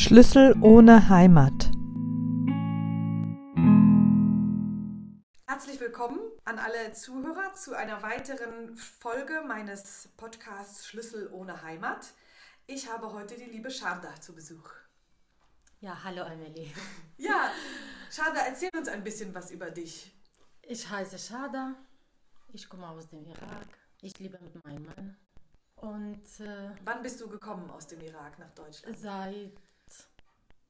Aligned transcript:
Schlüssel 0.00 0.54
ohne 0.60 1.08
Heimat. 1.08 1.72
Herzlich 5.48 5.80
willkommen 5.80 6.20
an 6.44 6.60
alle 6.60 6.92
Zuhörer 6.92 7.52
zu 7.54 7.76
einer 7.76 8.00
weiteren 8.00 8.76
Folge 8.76 9.42
meines 9.44 10.08
Podcasts 10.16 10.86
Schlüssel 10.86 11.28
ohne 11.32 11.62
Heimat. 11.62 12.14
Ich 12.68 12.88
habe 12.88 13.12
heute 13.12 13.34
die 13.34 13.50
liebe 13.50 13.72
Sharda 13.72 14.14
zu 14.20 14.36
Besuch. 14.36 14.70
Ja, 15.80 15.98
hallo 16.04 16.22
Amelie. 16.22 16.72
Ja, 17.16 17.50
Sharda, 18.08 18.42
erzähl 18.46 18.70
uns 18.78 18.86
ein 18.86 19.02
bisschen 19.02 19.34
was 19.34 19.50
über 19.50 19.72
dich. 19.72 20.14
Ich 20.62 20.88
heiße 20.88 21.18
Shada, 21.18 21.74
ich 22.52 22.68
komme 22.68 22.88
aus 22.88 23.08
dem 23.08 23.26
Irak, 23.26 23.66
ich 24.00 24.16
lebe 24.20 24.38
mit 24.44 24.64
meinem 24.64 24.86
Mann 24.86 25.16
und 25.74 26.40
äh, 26.40 26.70
Wann 26.84 27.02
bist 27.02 27.20
du 27.20 27.28
gekommen 27.28 27.68
aus 27.70 27.86
dem 27.86 28.00
Irak 28.00 28.38
nach 28.38 28.50
Deutschland? 28.50 28.96
seit 28.98 29.52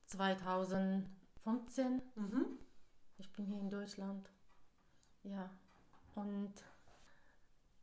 2015, 0.08 2.02
Mhm. 2.16 2.58
ich 3.18 3.30
bin 3.32 3.46
hier 3.46 3.60
in 3.60 3.70
Deutschland, 3.70 4.28
ja, 5.22 5.50
und 6.14 6.52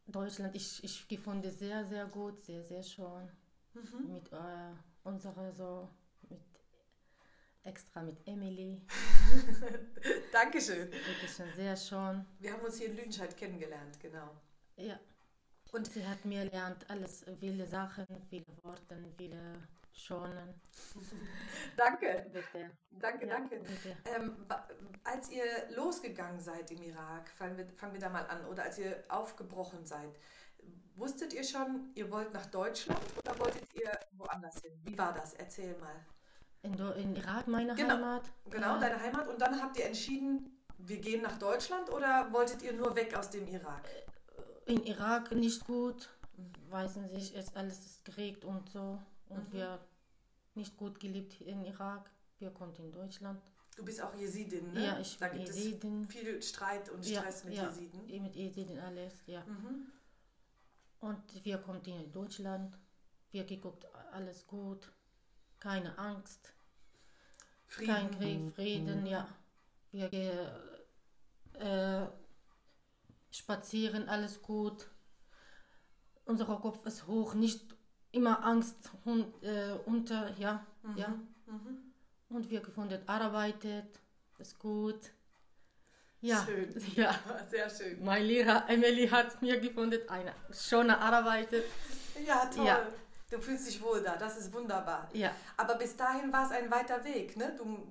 Deutschland, 0.07 0.55
ich, 0.55 0.83
ich 0.83 1.07
gefunden 1.07 1.51
sehr, 1.51 1.85
sehr 1.85 2.05
gut, 2.07 2.41
sehr, 2.41 2.63
sehr 2.63 2.83
schön, 2.83 3.29
Mhm. 3.73 4.11
mit 4.13 4.31
äh, 4.31 4.71
unserer 5.03 5.51
so, 5.53 5.89
mit 6.29 6.41
extra 7.63 8.01
mit 8.01 8.17
Emily, 8.27 8.81
Dankeschön. 10.31 10.89
schon 11.35 11.51
sehr 11.55 11.75
schön, 11.77 12.25
Wir 12.39 12.53
haben 12.53 12.61
uns 12.65 12.77
hier 12.77 12.89
in 12.89 12.95
Lüdenscheid 12.97 13.35
kennengelernt, 13.37 13.99
genau. 13.99 14.29
ja. 14.77 14.99
Und 15.71 15.87
Sie 15.87 16.05
hat 16.07 16.23
mir 16.25 16.45
gelernt, 16.45 16.89
alles, 16.89 17.25
viele 17.39 17.67
Sachen, 17.67 18.05
viele 18.29 18.45
Worte, 18.63 18.97
viele 19.17 19.67
Schonen. 19.95 20.53
danke, 21.77 22.25
Bitte. 22.31 22.71
danke, 22.91 23.27
Ja, 23.27 23.33
danke. 23.33 23.59
bitte. 23.59 23.95
Ähm, 24.05 24.45
als 25.03 25.29
ihr 25.31 25.43
losgegangen 25.75 26.39
seid 26.39 26.69
im 26.71 26.81
Irak, 26.83 27.29
fangen 27.29 27.57
wir, 27.57 27.67
fangen 27.77 27.93
wir 27.93 27.99
da 28.01 28.09
mal 28.09 28.25
an, 28.27 28.45
oder 28.45 28.63
als 28.63 28.77
ihr 28.77 29.03
aufgebrochen 29.07 29.85
seid, 29.85 30.19
wusstet 30.95 31.33
ihr 31.33 31.43
schon, 31.43 31.91
ihr 31.95 32.11
wollt 32.11 32.33
nach 32.33 32.45
Deutschland 32.47 32.99
oder 33.17 33.39
wolltet 33.39 33.73
ihr 33.73 33.91
woanders 34.13 34.61
hin? 34.61 34.73
Wie 34.83 34.97
war 34.97 35.13
das? 35.13 35.33
Erzähl 35.33 35.77
mal. 35.77 35.95
In, 36.61 36.73
in 36.73 37.15
Irak, 37.15 37.47
meine 37.47 37.73
Genau. 37.75 37.95
Heimat. 37.95 38.23
Genau, 38.49 38.77
äh, 38.77 38.79
deine 38.81 38.99
Heimat. 38.99 39.27
Und 39.27 39.39
dann 39.41 39.61
habt 39.61 39.77
ihr 39.77 39.85
entschieden, 39.85 40.61
wir 40.77 40.97
gehen 40.99 41.21
nach 41.21 41.37
Deutschland 41.37 41.89
oder 41.91 42.27
wolltet 42.33 42.61
ihr 42.63 42.73
nur 42.73 42.95
weg 42.95 43.15
aus 43.17 43.29
dem 43.29 43.47
Irak? 43.47 43.87
in 44.65 44.83
Irak 44.83 45.31
nicht 45.31 45.63
gut. 45.65 46.09
Weiß 46.69 46.95
nicht, 46.97 47.35
ist 47.35 47.55
alles 47.55 47.85
ist 47.85 48.03
Krieg 48.03 48.43
und 48.43 48.67
so. 48.67 48.99
Und 49.29 49.49
Mhm. 49.49 49.53
wir 49.53 49.79
nicht 50.55 50.77
gut 50.77 50.99
gelebt 50.99 51.41
in 51.41 51.63
Irak. 51.65 52.09
Wir 52.39 52.51
konnten 52.51 52.83
in 52.83 52.91
Deutschland. 52.91 53.41
Du 53.75 53.83
bist 53.83 54.01
auch 54.01 54.13
Jesidin, 54.15 54.71
ne? 54.73 54.85
Ja, 54.85 54.99
ich 54.99 55.17
da 55.17 55.27
bin 55.27 55.43
gibt 55.43 55.55
Jesidin. 55.55 56.03
es 56.03 56.11
viel 56.13 56.41
Streit 56.41 56.89
und 56.89 57.05
Ja, 57.05 57.21
Stress 57.21 57.43
mit 57.43 57.53
ja, 57.55 57.67
Jesiden. 57.67 58.21
Mit 58.23 58.35
Jesiden 58.35 58.79
alles, 58.79 59.25
ja. 59.27 59.43
Mhm. 59.45 59.87
Und 60.99 61.45
wir 61.45 61.57
konnten 61.57 61.89
in 61.91 62.11
Deutschland. 62.11 62.77
Wir 63.31 63.43
geguckt, 63.43 63.85
alles 64.13 64.47
gut. 64.47 64.91
Keine 65.59 65.97
Angst. 65.97 66.53
Frieden. 67.67 67.93
Kein 67.93 68.11
Krieg, 68.11 68.51
Frieden, 68.53 69.05
ja. 69.05 69.27
Wir 69.91 70.07
gehen 70.09 70.47
äh, 71.53 72.07
spazieren, 73.31 74.07
alles 74.07 74.41
gut. 74.41 74.89
Unser 76.25 76.45
Kopf 76.45 76.85
ist 76.85 77.07
hoch, 77.07 77.33
nicht 77.33 77.74
immer 78.15 78.43
Angst 78.43 78.91
hun, 79.03 79.33
äh, 79.41 79.73
unter, 79.85 80.31
ja, 80.37 80.65
ja. 80.95 81.09
Mhm. 81.45 81.77
Und 82.29 82.49
wir 82.49 82.61
gefunden, 82.61 82.99
arbeitet, 83.07 83.99
ist 84.39 84.57
gut. 84.57 84.99
Ja, 86.21 86.43
Schön. 86.45 86.73
ja. 86.95 87.13
Sehr 87.51 87.69
schön. 87.69 88.03
Mein 88.03 88.23
Lehrer 88.23 88.67
Emily 88.67 89.07
hat 89.07 89.41
mir 89.41 89.59
gefunden, 89.59 89.99
eine 90.09 90.33
schöne 90.51 90.97
arbeitet. 90.97 91.65
Ja, 92.25 92.45
toll. 92.45 92.65
Ja. 92.65 92.87
Du 93.29 93.39
fühlst 93.39 93.67
dich 93.67 93.81
wohl 93.81 94.01
da, 94.01 94.15
das 94.15 94.37
ist 94.37 94.53
wunderbar. 94.53 95.09
Ja, 95.13 95.31
Aber 95.57 95.75
bis 95.75 95.95
dahin 95.95 96.31
war 96.31 96.45
es 96.45 96.51
ein 96.51 96.69
weiter 96.71 97.03
Weg. 97.03 97.35
Ne? 97.35 97.55
Du, 97.57 97.85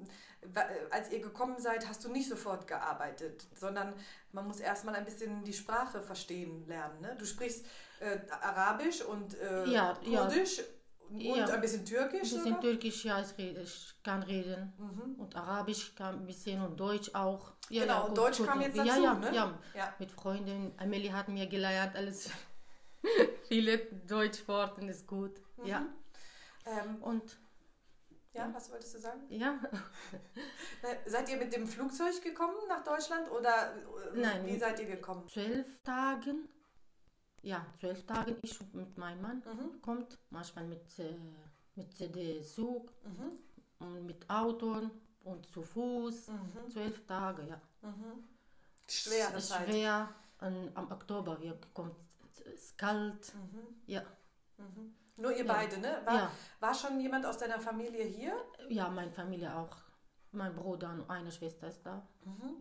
als 0.90 1.10
ihr 1.10 1.20
gekommen 1.20 1.58
seid, 1.58 1.88
hast 1.88 2.04
du 2.04 2.10
nicht 2.10 2.28
sofort 2.28 2.66
gearbeitet, 2.66 3.46
sondern 3.54 3.94
man 4.32 4.46
muss 4.46 4.60
erstmal 4.60 4.94
ein 4.94 5.04
bisschen 5.04 5.44
die 5.44 5.52
Sprache 5.52 6.02
verstehen 6.02 6.66
lernen. 6.66 7.00
Ne? 7.00 7.16
Du 7.18 7.24
sprichst 7.24 7.64
äh, 8.00 8.18
Arabisch 8.42 9.02
und 9.02 9.38
äh, 9.40 9.64
Ja, 9.66 9.98
ja. 10.02 10.20
Kurdisch 10.22 10.60
und 11.10 11.20
Ja. 11.20 11.46
ein 11.46 11.60
bisschen 11.60 11.84
Türkisch. 11.84 12.14
ein 12.14 12.20
bisschen 12.22 12.44
sogar? 12.44 12.60
Türkisch, 12.60 13.04
ja, 13.04 13.20
ich, 13.20 13.36
rede, 13.38 13.60
ich 13.62 13.94
kann 14.02 14.22
reden. 14.22 14.72
Mhm. 14.78 15.14
Und 15.20 15.36
Arabisch 15.36 15.94
kann 15.94 16.16
ein 16.20 16.26
bisschen 16.26 16.60
und 16.62 16.78
Deutsch 16.78 17.10
auch. 17.14 17.52
Ja, 17.70 17.82
Genau, 17.82 17.94
ja, 17.94 18.00
und 18.02 18.18
Deutsch 18.18 18.38
gut. 18.38 18.46
kam 18.46 18.60
jetzt 18.60 18.76
ja, 18.76 18.84
dazu, 18.84 19.02
ja, 19.02 19.14
ne? 19.14 19.34
Ja, 19.34 19.58
Ja. 19.74 19.94
mit 19.98 20.10
Freunden. 20.10 20.72
Amelie 20.78 21.12
hat 21.12 21.28
mir 21.28 21.46
gelernt, 21.46 21.94
alles. 21.96 22.30
Viele 23.48 23.78
Deutschworte 23.78 24.84
ist 24.86 25.06
gut. 25.06 25.40
Ja. 25.64 25.86
Ähm, 26.66 26.96
Und 27.02 27.38
ja, 28.34 28.50
was 28.52 28.70
wolltest 28.70 28.94
du 28.94 28.98
sagen? 28.98 29.20
ja, 29.30 29.58
Seid 31.06 31.28
ihr 31.30 31.36
mit 31.38 31.52
dem 31.52 31.66
Flugzeug 31.66 32.20
gekommen 32.22 32.56
nach 32.68 32.84
Deutschland 32.84 33.30
oder 33.30 33.74
äh, 34.14 34.20
Nein. 34.20 34.46
wie 34.46 34.58
seid 34.58 34.78
ihr 34.80 34.86
gekommen? 34.86 35.26
zwölf 35.28 35.82
Tagen. 35.82 36.48
Ja, 37.42 37.66
zwölf 37.78 38.04
Tagen 38.06 38.36
ich 38.42 38.58
mit 38.72 38.96
meinem 38.98 39.20
Mann 39.22 39.42
Mhm. 39.44 39.80
kommt. 39.82 40.18
Manchmal 40.30 40.64
mit, 40.66 40.98
äh, 40.98 41.16
mit 41.74 41.98
dem 42.00 42.42
Zug 42.42 42.92
Mhm. 43.04 43.38
und 43.80 44.06
mit 44.06 44.28
Auto 44.30 44.90
und 45.24 45.46
zu 45.46 45.62
Fuß. 45.62 46.28
Mhm. 46.28 46.70
Zwölf 46.70 47.06
Tage, 47.06 47.42
ja. 47.46 47.60
Mhm. 47.82 48.24
Schwere 48.88 49.36
ist 49.38 49.48
Zeit. 49.48 49.68
schwer. 49.68 50.08
Und 50.40 50.76
am 50.76 50.90
Oktober 50.90 51.40
wir 51.40 51.58
kommt 51.72 51.94
es 52.30 52.40
ist 52.40 52.78
kalt. 52.78 53.32
Mhm. 53.34 53.80
Ja. 53.86 54.02
Mhm. 55.16 55.22
Nur 55.22 55.32
ihr 55.32 55.44
Ja. 55.44 55.52
beide, 55.52 55.78
ne? 55.78 56.00
War, 56.04 56.14
Ja. 56.14 56.30
war 56.60 56.74
schon 56.74 57.00
jemand 57.00 57.26
aus 57.26 57.38
deiner 57.38 57.60
Familie 57.60 58.04
hier? 58.04 58.34
Ja, 58.68 58.88
meine 58.88 59.10
Familie 59.12 59.54
auch. 59.54 59.76
Mein 60.32 60.52
Bruder 60.54 60.90
und 60.90 61.08
eine 61.08 61.30
Schwester 61.30 61.68
ist 61.68 61.82
da. 61.86 62.02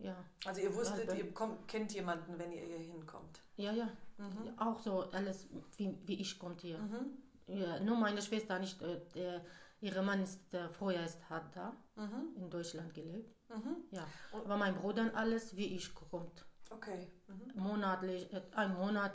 Ja, 0.00 0.14
Also 0.46 0.60
ihr 0.60 0.72
wusstet, 0.76 1.08
Ja, 1.08 1.14
ihr 1.14 1.32
kommt, 1.34 1.66
kennt 1.66 1.92
jemanden, 1.92 2.38
wenn 2.38 2.52
ihr 2.52 2.62
hier 2.62 2.78
hinkommt. 2.78 3.40
ja, 3.56 3.72
ja. 3.72 3.88
Mhm. 4.16 4.56
Auch 4.58 4.78
so 4.78 5.10
alles, 5.10 5.48
wie, 5.76 5.98
wie 6.06 6.20
ich 6.20 6.38
kommt 6.38 6.60
hier. 6.60 6.78
Mhm. 6.78 7.18
Ja, 7.48 7.80
nur 7.80 7.96
meine 7.96 8.22
Schwester 8.22 8.60
nicht. 8.60 8.80
Äh, 8.80 9.00
der, 9.16 9.44
ihre 9.80 10.02
Mann 10.02 10.22
ist 10.22 10.40
der 10.52 10.70
vorher 10.70 11.04
ist 11.04 11.28
hat 11.28 11.54
da 11.56 11.72
Mhm. 11.96 12.28
in 12.36 12.48
Deutschland 12.48 12.94
gelebt. 12.94 13.34
Mhm. 13.48 13.76
Ja, 13.90 14.06
aber 14.32 14.56
mein 14.56 14.76
Bruder 14.76 15.10
alles 15.16 15.56
wie 15.56 15.74
ich 15.74 15.92
kommt. 15.96 16.46
Okay. 16.70 17.10
Mhm. 17.26 17.60
Monatlich, 17.60 18.32
äh, 18.32 18.40
ein 18.54 18.74
Monat 18.74 19.14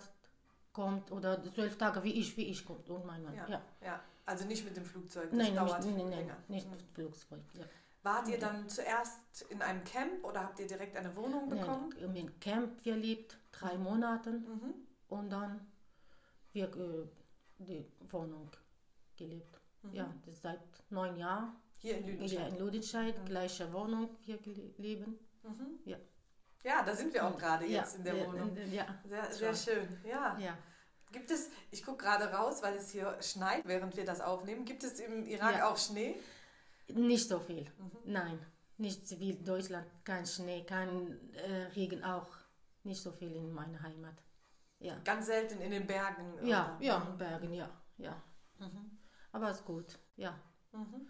kommt 0.73 1.11
oder 1.11 1.43
zwölf 1.51 1.77
Tage 1.77 2.03
wie 2.03 2.13
ich, 2.13 2.37
wie 2.37 2.45
ich 2.45 2.65
kommt 2.65 2.89
und 2.89 3.05
mein 3.05 3.23
Mann. 3.23 3.35
Ja. 3.35 3.47
Ja. 3.47 3.61
ja. 3.83 3.99
Also 4.25 4.45
nicht 4.45 4.63
mit 4.63 4.77
dem 4.77 4.85
Flugzeug. 4.85 5.29
Das 5.31 5.37
Nein, 5.37 5.55
dauert 5.55 5.83
nicht, 5.83 5.97
nein, 5.97 6.09
nein, 6.09 6.31
nicht 6.47 6.65
Mhm. 6.67 6.71
mit 6.73 6.81
Flugzeug. 6.93 7.39
Ja. 7.53 7.65
Wart 8.03 8.27
ihr 8.29 8.39
dann 8.39 8.69
zuerst 8.69 9.41
in 9.49 9.61
einem 9.61 9.83
Camp 9.83 10.23
oder 10.23 10.43
habt 10.43 10.59
ihr 10.59 10.67
direkt 10.67 10.95
eine 10.95 11.13
Wohnung 11.15 11.49
bekommen? 11.49 11.93
Nein, 11.99 12.15
im 12.15 12.39
Camp 12.39 12.85
wir 12.85 12.95
lebt 12.95 13.37
drei 13.51 13.77
Monate 13.77 14.31
Mhm. 14.31 14.73
und 15.09 15.29
dann 15.31 15.67
wir 16.53 16.65
äh, 16.75 17.07
die 17.57 17.85
Wohnung 18.09 18.49
gelebt. 19.17 19.59
Mhm. 19.81 19.93
Ja, 19.93 20.13
das 20.25 20.35
ist 20.35 20.43
seit 20.43 20.59
neun 20.89 21.17
Jahren. 21.17 21.55
Hier 21.77 21.97
in 21.97 22.05
Lüdenscheid. 22.05 22.53
in 22.53 22.59
Ludenscheid, 22.59 23.25
gleiche 23.25 23.73
Wohnung 23.73 24.09
wir 24.25 24.37
leben. 24.77 25.17
Mhm. 25.43 25.79
Ja. 25.85 25.97
Ja, 26.63 26.83
da 26.83 26.93
sind 26.95 27.13
wir 27.13 27.25
auch 27.25 27.37
gerade 27.37 27.65
jetzt 27.65 27.93
ja, 27.93 27.97
in 27.99 28.03
der 28.03 28.15
ja, 28.15 28.27
Wohnung. 28.27 28.57
Ja, 28.71 28.85
Sehr, 29.07 29.31
sehr 29.31 29.55
schön. 29.55 29.87
Ja. 30.03 30.37
ja. 30.37 30.57
Gibt 31.11 31.31
es, 31.31 31.49
ich 31.71 31.83
gucke 31.83 32.03
gerade 32.03 32.25
raus, 32.31 32.61
weil 32.61 32.75
es 32.75 32.91
hier 32.91 33.17
schneit, 33.21 33.65
während 33.65 33.95
wir 33.95 34.05
das 34.05 34.21
aufnehmen. 34.21 34.65
Gibt 34.65 34.83
es 34.83 34.99
im 34.99 35.25
Irak 35.25 35.57
Ja. 35.57 35.69
auch 35.69 35.77
Schnee? 35.77 36.19
Nicht 36.89 37.27
so 37.27 37.39
viel. 37.39 37.63
Mhm. 37.77 37.91
Nein, 38.05 38.45
nicht 38.77 39.19
wie 39.19 39.33
Deutschland. 39.43 39.87
Kein 40.03 40.25
Schnee, 40.25 40.63
kein 40.65 41.17
äh, 41.33 41.63
Regen 41.75 42.03
auch. 42.03 42.27
Nicht 42.83 43.01
so 43.01 43.11
viel 43.11 43.35
in 43.35 43.51
meiner 43.51 43.81
Heimat. 43.81 44.15
Ja, 44.79 44.97
Ganz 45.03 45.25
selten 45.25 45.59
in 45.61 45.71
den 45.71 45.85
Bergen. 45.87 46.33
ja, 46.45 46.75
oder? 46.77 46.85
ja, 46.85 46.99
Bergen, 47.17 47.53
ja, 47.53 47.69
ja. 47.97 48.21
Mhm. 48.59 48.97
Aber 49.31 49.51
ist 49.51 49.65
gut, 49.65 49.99
ja. 50.15 50.39
Mhm. 50.71 51.07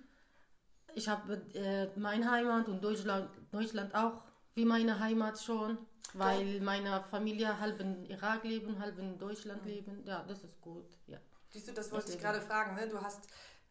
Ich 0.95 1.07
habe 1.07 1.33
äh, 1.53 1.87
meine 1.99 2.29
Heimat 2.29 2.67
und 2.67 2.83
Deutschland, 2.83 3.29
Deutschland 3.51 3.93
auch 3.93 4.23
wie 4.59 4.65
meine 4.65 4.99
Heimat 4.99 5.39
schon, 5.41 5.77
weil 6.13 6.59
meine 6.59 7.01
Familie 7.09 7.59
halb 7.59 7.79
in 7.79 8.03
Irak 8.05 8.43
leben, 8.43 8.77
halb 8.79 8.97
in 8.99 9.17
Deutschland 9.17 9.65
leben. 9.65 10.03
Ja, 10.05 10.23
das 10.27 10.43
ist 10.43 10.59
gut. 10.61 10.85
Ja, 11.07 11.17
Siehst 11.51 11.67
du, 11.69 11.71
das 11.73 11.91
wollte 11.91 12.09
ich 12.11 12.17
Deswegen. 12.17 12.33
gerade 12.33 12.41
fragen. 12.45 12.75
Ne? 12.75 12.87
Du 12.89 12.99
hast 13.01 13.21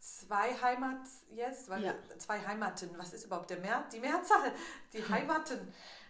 zwei 0.00 0.55
Heimat 0.62 1.02
jetzt, 1.31 1.69
weil 1.69 1.85
Ja. 1.85 1.94
zwei 2.19 2.38
Heimaten. 2.44 2.88
Was 2.96 3.12
ist 3.12 3.26
überhaupt 3.26 3.50
der 3.50 3.61
Mehr? 3.61 3.85
Die 3.93 4.00
Mehrzahl? 4.00 4.50
Die 4.94 5.06
Heimaten. 5.06 5.61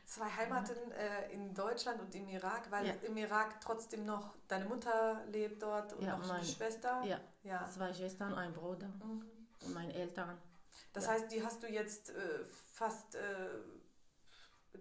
Zwei 0.07 0.31
Heimaten 0.31 0.77
äh, 0.93 1.31
in 1.33 1.53
Deutschland 1.53 2.01
und 2.01 2.15
im 2.15 2.29
Irak, 2.29 2.71
weil 2.71 2.87
Ja. 2.87 2.95
im 3.03 3.17
Irak 3.19 3.61
trotzdem 3.61 4.07
noch 4.07 4.35
deine 4.47 4.65
Mutter 4.67 5.21
lebt 5.33 5.63
dort 5.63 5.93
und 5.95 6.05
Ja, 6.05 6.13
noch 6.17 6.23
eine 6.25 6.33
meine- 6.35 6.45
Schwester. 6.45 7.03
ja. 7.05 7.19
ja. 7.43 7.69
zwei 7.69 7.93
Schwestern, 7.93 8.33
ein 8.35 8.53
Bruder 8.55 8.89
Mhm. 8.89 9.27
und 9.67 9.75
meine 9.75 9.93
Eltern. 9.93 10.39
Das 10.95 11.07
heißt, 11.09 11.31
die 11.31 11.45
hast 11.45 11.63
du 11.63 11.67
jetzt 11.69 12.09
äh, 12.11 12.45
fast, 12.73 13.15
äh, 13.17 13.21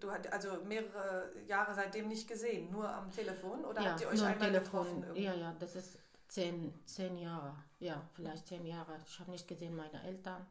du 0.00 0.10
hat 0.10 0.32
also 0.32 0.62
mehrere 0.64 1.30
Jahre 1.46 1.74
seitdem 1.74 2.08
nicht 2.08 2.28
gesehen, 2.28 2.70
nur 2.70 2.88
am 2.88 3.10
Telefon 3.10 3.64
oder 3.64 3.80
ja, 3.80 3.90
habt 3.90 4.00
ihr 4.00 4.08
euch 4.08 4.18
nur 4.18 4.26
am 4.26 4.32
einmal 4.32 4.52
Telefon. 4.52 5.00
getroffen? 5.00 5.22
Ja, 5.22 5.34
ja, 5.34 5.56
das 5.58 5.76
ist 5.76 5.98
zehn, 6.28 6.72
zehn 6.84 7.18
Jahre. 7.18 7.54
Ja, 7.78 8.02
vielleicht 8.14 8.46
zehn 8.46 8.64
Jahre. 8.66 8.98
Ich 9.06 9.18
habe 9.18 9.30
nicht 9.30 9.48
gesehen 9.48 9.74
meine 9.74 10.02
Eltern. 10.02 10.46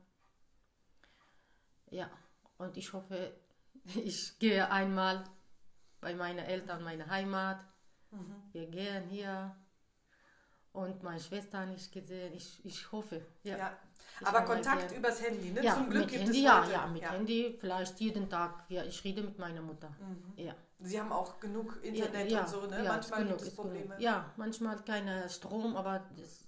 Ja, 1.89 2.09
und 2.57 2.75
ich 2.77 2.91
hoffe, 2.93 3.33
ich 3.95 4.37
gehe 4.39 4.69
einmal 4.69 5.23
bei 6.01 6.13
meinen 6.13 6.39
Eltern, 6.39 6.83
meine 6.83 7.07
Heimat. 7.09 7.59
Mhm. 8.11 8.35
Wir 8.51 8.67
gehen 8.67 9.09
hier. 9.09 9.55
Und 10.77 11.01
meine 11.01 11.19
Schwester 11.19 11.65
nicht 11.65 11.91
gesehen. 11.91 12.31
Ich, 12.35 12.63
ich 12.63 12.91
hoffe. 12.91 13.25
Ja. 13.41 13.57
Ja. 13.57 13.77
Ich 14.21 14.27
Aber 14.27 14.41
Kontakt 14.41 14.89
gehen. 14.89 14.99
übers 14.99 15.19
Handy, 15.23 15.49
ne? 15.49 15.63
Ja, 15.63 15.73
Zum 15.73 15.89
Glück 15.89 16.03
mit 16.03 16.09
gibt 16.11 16.23
Handy, 16.25 16.37
es 16.39 16.43
ja, 16.45 16.61
heute. 16.61 16.71
ja, 16.71 16.87
mit 16.87 17.11
Handy 17.11 17.57
vielleicht 17.59 17.99
jeden 17.99 18.29
Tag. 18.29 18.63
Ja, 18.69 18.83
ich 18.83 19.03
rede 19.03 19.23
mit 19.23 19.39
meiner 19.39 19.61
Mutter. 19.61 19.89
Mhm. 19.99 20.33
Ja. 20.35 20.53
Sie 20.79 20.99
haben 20.99 21.11
auch 21.11 21.39
genug 21.39 21.79
Internet 21.83 22.29
ja, 22.29 22.41
und 22.41 22.49
so, 22.49 22.61
ne? 22.67 22.83
ja, 22.83 22.91
Manchmal 22.93 23.19
genug, 23.23 23.37
gibt 23.37 23.41
es 23.41 23.47
ist 23.47 23.55
genug. 23.57 23.71
Probleme. 23.73 23.95
Ja, 23.99 24.31
manchmal 24.37 24.77
keine 24.83 25.27
Strom, 25.29 25.75
aber 25.75 26.05
das 26.15 26.27
ist 26.27 26.45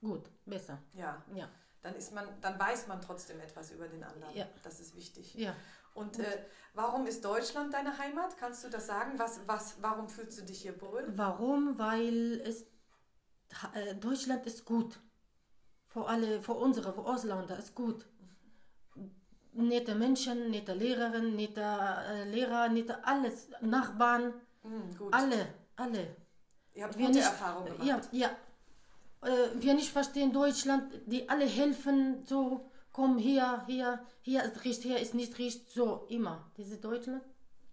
gut, 0.00 0.28
besser. 0.44 0.78
ja. 0.94 1.22
Ja, 1.32 1.48
Dann 1.82 1.94
ist 1.94 2.12
man, 2.12 2.26
dann 2.40 2.58
weiß 2.58 2.88
man 2.88 3.00
trotzdem 3.00 3.38
etwas 3.38 3.70
über 3.70 3.86
den 3.86 4.02
anderen. 4.02 4.34
Ja. 4.34 4.46
Das 4.64 4.80
ist 4.80 4.96
wichtig. 4.96 5.34
ja. 5.36 5.54
Und 5.94 6.18
äh, 6.18 6.44
warum 6.74 7.06
ist 7.06 7.24
Deutschland 7.24 7.72
deine 7.72 7.96
Heimat? 7.96 8.36
Kannst 8.36 8.62
du 8.64 8.68
das 8.68 8.86
sagen? 8.86 9.18
Was, 9.18 9.40
was, 9.46 9.76
warum 9.80 10.08
fühlst 10.10 10.38
du 10.38 10.42
dich 10.44 10.60
hier 10.62 10.78
wohl? 10.82 11.04
Warum? 11.16 11.78
Weil 11.78 12.42
es 12.44 12.66
Deutschland 14.00 14.46
ist 14.46 14.64
gut. 14.64 14.98
Für 15.88 16.06
alle, 16.06 16.40
für 16.40 16.52
unsere, 16.52 16.92
für 16.92 17.04
Ausländer 17.04 17.58
ist 17.58 17.74
gut. 17.74 18.06
Nette 19.52 19.94
Menschen, 19.94 20.50
nette 20.50 20.74
Lehrerin, 20.74 21.34
nette 21.34 21.62
äh, 21.62 22.24
Lehrer, 22.30 22.68
nette 22.68 23.02
alles, 23.04 23.48
Nachbarn, 23.62 24.34
gut. 24.98 25.12
alle, 25.12 25.46
alle. 25.76 26.16
Ihr 26.74 26.84
habt 26.84 26.98
wir 26.98 27.06
gute 27.06 27.18
nicht, 27.18 27.26
Erfahrungen 27.26 27.78
gemacht. 27.78 28.08
Ja, 28.12 28.28
ja. 29.22 29.28
Äh, 29.28 29.48
wir 29.54 29.74
nicht 29.74 29.90
verstehen 29.90 30.32
Deutschland, 30.32 30.92
die 31.06 31.26
alle 31.28 31.46
helfen, 31.46 32.26
so, 32.26 32.70
komm 32.92 33.16
hier, 33.16 33.64
hier, 33.66 34.04
hier 34.20 34.44
ist 34.44 34.64
richtig, 34.64 34.92
hier 34.92 35.00
ist 35.00 35.14
nicht 35.14 35.38
richtig, 35.38 35.72
so, 35.72 36.06
immer. 36.10 36.50
Diese 36.58 36.76
Deutschland, 36.76 37.22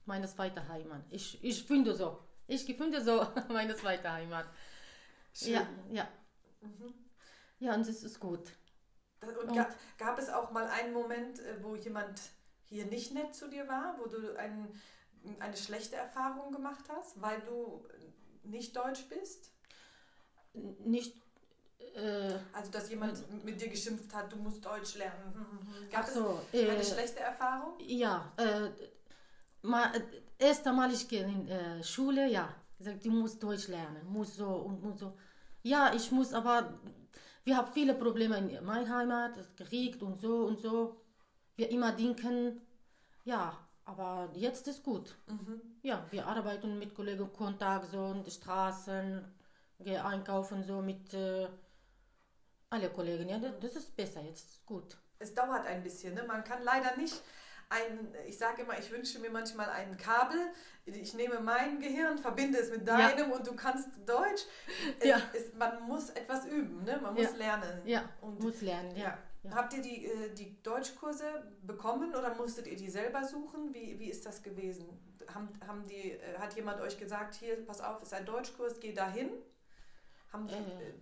meine 0.06 0.28
zweite 0.28 0.66
Heimat. 0.70 1.02
Ich, 1.10 1.44
ich 1.44 1.64
finde 1.64 1.94
so. 1.94 2.20
Ich 2.48 2.64
finde 2.64 3.04
so, 3.04 3.28
meine 3.50 3.76
zweite 3.76 4.10
Heimat. 4.10 4.46
Schön. 5.34 5.54
Ja, 5.54 5.68
ja. 5.92 6.08
Mhm. 6.62 6.94
Ja, 7.60 7.74
und 7.76 7.88
es 7.88 8.04
ist 8.04 8.20
gut. 8.20 8.52
Und 9.22 9.38
Und- 9.38 9.56
ga, 9.56 9.70
gab 9.98 10.20
es 10.20 10.30
auch 10.30 10.52
mal 10.52 10.68
einen 10.68 10.94
Moment, 10.94 11.40
äh, 11.40 11.64
wo 11.64 11.76
jemand 11.76 12.22
hier 12.66 12.86
nicht 12.86 13.14
nett 13.14 13.34
zu 13.34 13.50
dir 13.50 13.68
war, 13.68 13.98
wo 14.00 14.06
du 14.08 14.36
ein, 14.38 14.80
eine 15.40 15.56
schlechte 15.58 15.96
Erfahrung 15.96 16.52
gemacht 16.52 16.86
hast, 16.90 17.22
weil 17.22 17.42
du 17.42 17.88
nicht 18.44 18.76
deutsch 18.76 19.08
bist? 19.08 19.52
Nicht, 20.54 21.16
äh, 21.96 22.34
Also, 22.52 22.72
dass 22.72 22.90
jemand 22.90 23.44
mit 23.44 23.60
dir 23.60 23.70
geschimpft 23.70 24.14
hat, 24.14 24.32
du 24.32 24.38
musst 24.38 24.64
Deutsch 24.66 24.96
lernen. 24.96 25.34
Hm, 25.34 25.46
hm, 25.50 25.74
hm. 25.82 25.90
Gab 25.90 26.06
so, 26.08 26.42
es 26.52 26.60
eine 26.60 26.76
äh, 26.78 26.84
schlechte 26.84 27.20
Erfahrung? 27.22 27.74
Ja, 27.80 28.32
äh, 28.38 28.70
mal, 29.62 29.96
äh, 29.96 30.02
erst 30.38 30.68
einmal 30.68 30.92
ich 30.92 31.08
gehe 31.08 31.24
in 31.24 31.48
äh, 31.48 31.84
Schule, 31.84 32.28
ja, 32.28 32.54
gesagt, 32.84 33.06
du 33.06 33.12
musst 33.12 33.42
Deutsch 33.42 33.68
lernen, 33.68 34.06
muss 34.08 34.36
so 34.36 34.48
und 34.48 34.82
muss 34.84 35.00
so. 35.00 35.14
Ja, 35.62 35.94
ich 35.94 36.12
muss, 36.12 36.34
aber 36.34 36.80
wir 37.44 37.58
haben 37.58 37.72
viele 37.74 37.94
Probleme 37.94 38.38
in 38.38 38.64
meiner 38.66 38.90
Heimat, 38.90 39.38
es 39.38 39.56
Krieg 39.56 40.02
und 40.02 40.20
so 40.20 40.46
und 40.46 40.60
so. 40.60 40.98
Wir 41.56 41.70
immer 41.70 41.92
denken, 41.92 42.62
ja, 43.24 43.58
aber 43.86 44.30
jetzt 44.34 44.68
ist 44.68 44.84
gut. 44.84 45.16
Mhm. 45.28 45.62
Ja, 45.82 46.06
wir 46.12 46.26
arbeiten 46.26 46.80
mit 46.80 46.96
Kollegen 46.96 47.32
Kontakt, 47.32 47.92
so 47.92 48.12
in 48.12 48.24
den 48.24 48.32
Straßen, 48.32 49.24
gehen 49.80 50.02
einkaufen, 50.02 50.64
so 50.64 50.82
mit 50.82 51.14
äh, 51.14 51.48
alle 52.70 52.90
Kollegen. 52.90 53.30
Ja, 53.30 53.40
das, 53.40 53.76
ist 53.76 53.96
besser, 53.96 54.22
jetzt 54.22 54.66
gut. 54.66 54.98
Es 55.20 55.34
dauert 55.34 55.66
ein 55.66 55.84
bisschen. 55.84 56.14
Ne? 56.16 56.24
Man 56.24 56.44
kann 56.44 56.64
leider 56.64 56.96
nicht 56.98 57.22
ein, 57.74 58.14
ich 58.28 58.38
sage 58.38 58.62
immer, 58.62 58.78
ich 58.78 58.90
wünsche 58.92 59.20
mir 59.20 59.30
manchmal 59.30 59.70
ein 59.70 59.98
Kabel. 59.98 60.40
Ich 60.86 61.14
nehme 61.14 61.40
mein 61.40 61.80
Gehirn, 61.80 62.18
verbinde 62.18 62.60
es 62.60 62.70
mit 62.70 62.86
Ja. 62.88 62.98
deinem 63.10 63.32
und 63.32 63.46
du 63.48 63.56
kannst 63.56 63.90
Deutsch. 64.06 64.44
Es, 65.00 65.08
Ja. 65.08 65.18
es, 65.34 65.54
man 65.54 65.82
muss 65.84 66.10
etwas 66.12 66.46
üben, 66.46 66.84
ne? 66.84 67.00
man 67.02 67.14
muss 67.14 67.24
Ja. 67.32 67.38
lernen. 67.38 67.82
Ja, 67.86 68.10
Und 68.22 68.40
muss 68.42 68.62
lernen, 68.62 68.96
ja. 68.96 69.04
Ja. 69.04 69.18
Ja. 69.44 69.56
Habt 69.56 69.74
ihr 69.74 69.82
die, 69.82 70.06
äh, 70.06 70.34
die 70.34 70.62
Deutschkurse 70.64 71.26
bekommen 71.64 72.16
oder 72.16 72.34
musstet 72.36 72.66
ihr 72.68 72.78
die 72.78 72.90
selber 72.90 73.24
suchen? 73.26 73.74
Wie, 73.74 74.00
wie 74.00 74.10
ist 74.10 74.26
das 74.26 74.42
gewesen? 74.42 74.88
Haben, 75.34 75.50
haben 75.68 75.86
die, 75.88 76.12
äh, 76.14 76.38
hat 76.38 76.54
jemand 76.56 76.80
euch 76.82 76.98
gesagt, 76.98 77.36
hier, 77.36 77.66
pass 77.66 77.82
auf, 77.82 78.02
ist 78.02 78.14
ein 78.14 78.26
Deutschkurs, 78.26 78.80
geh 78.80 78.94
dahin? 78.94 79.30
Haben 80.32 80.48
die, 80.48 80.54
Äh. 80.54 80.58
äh, 80.90 80.94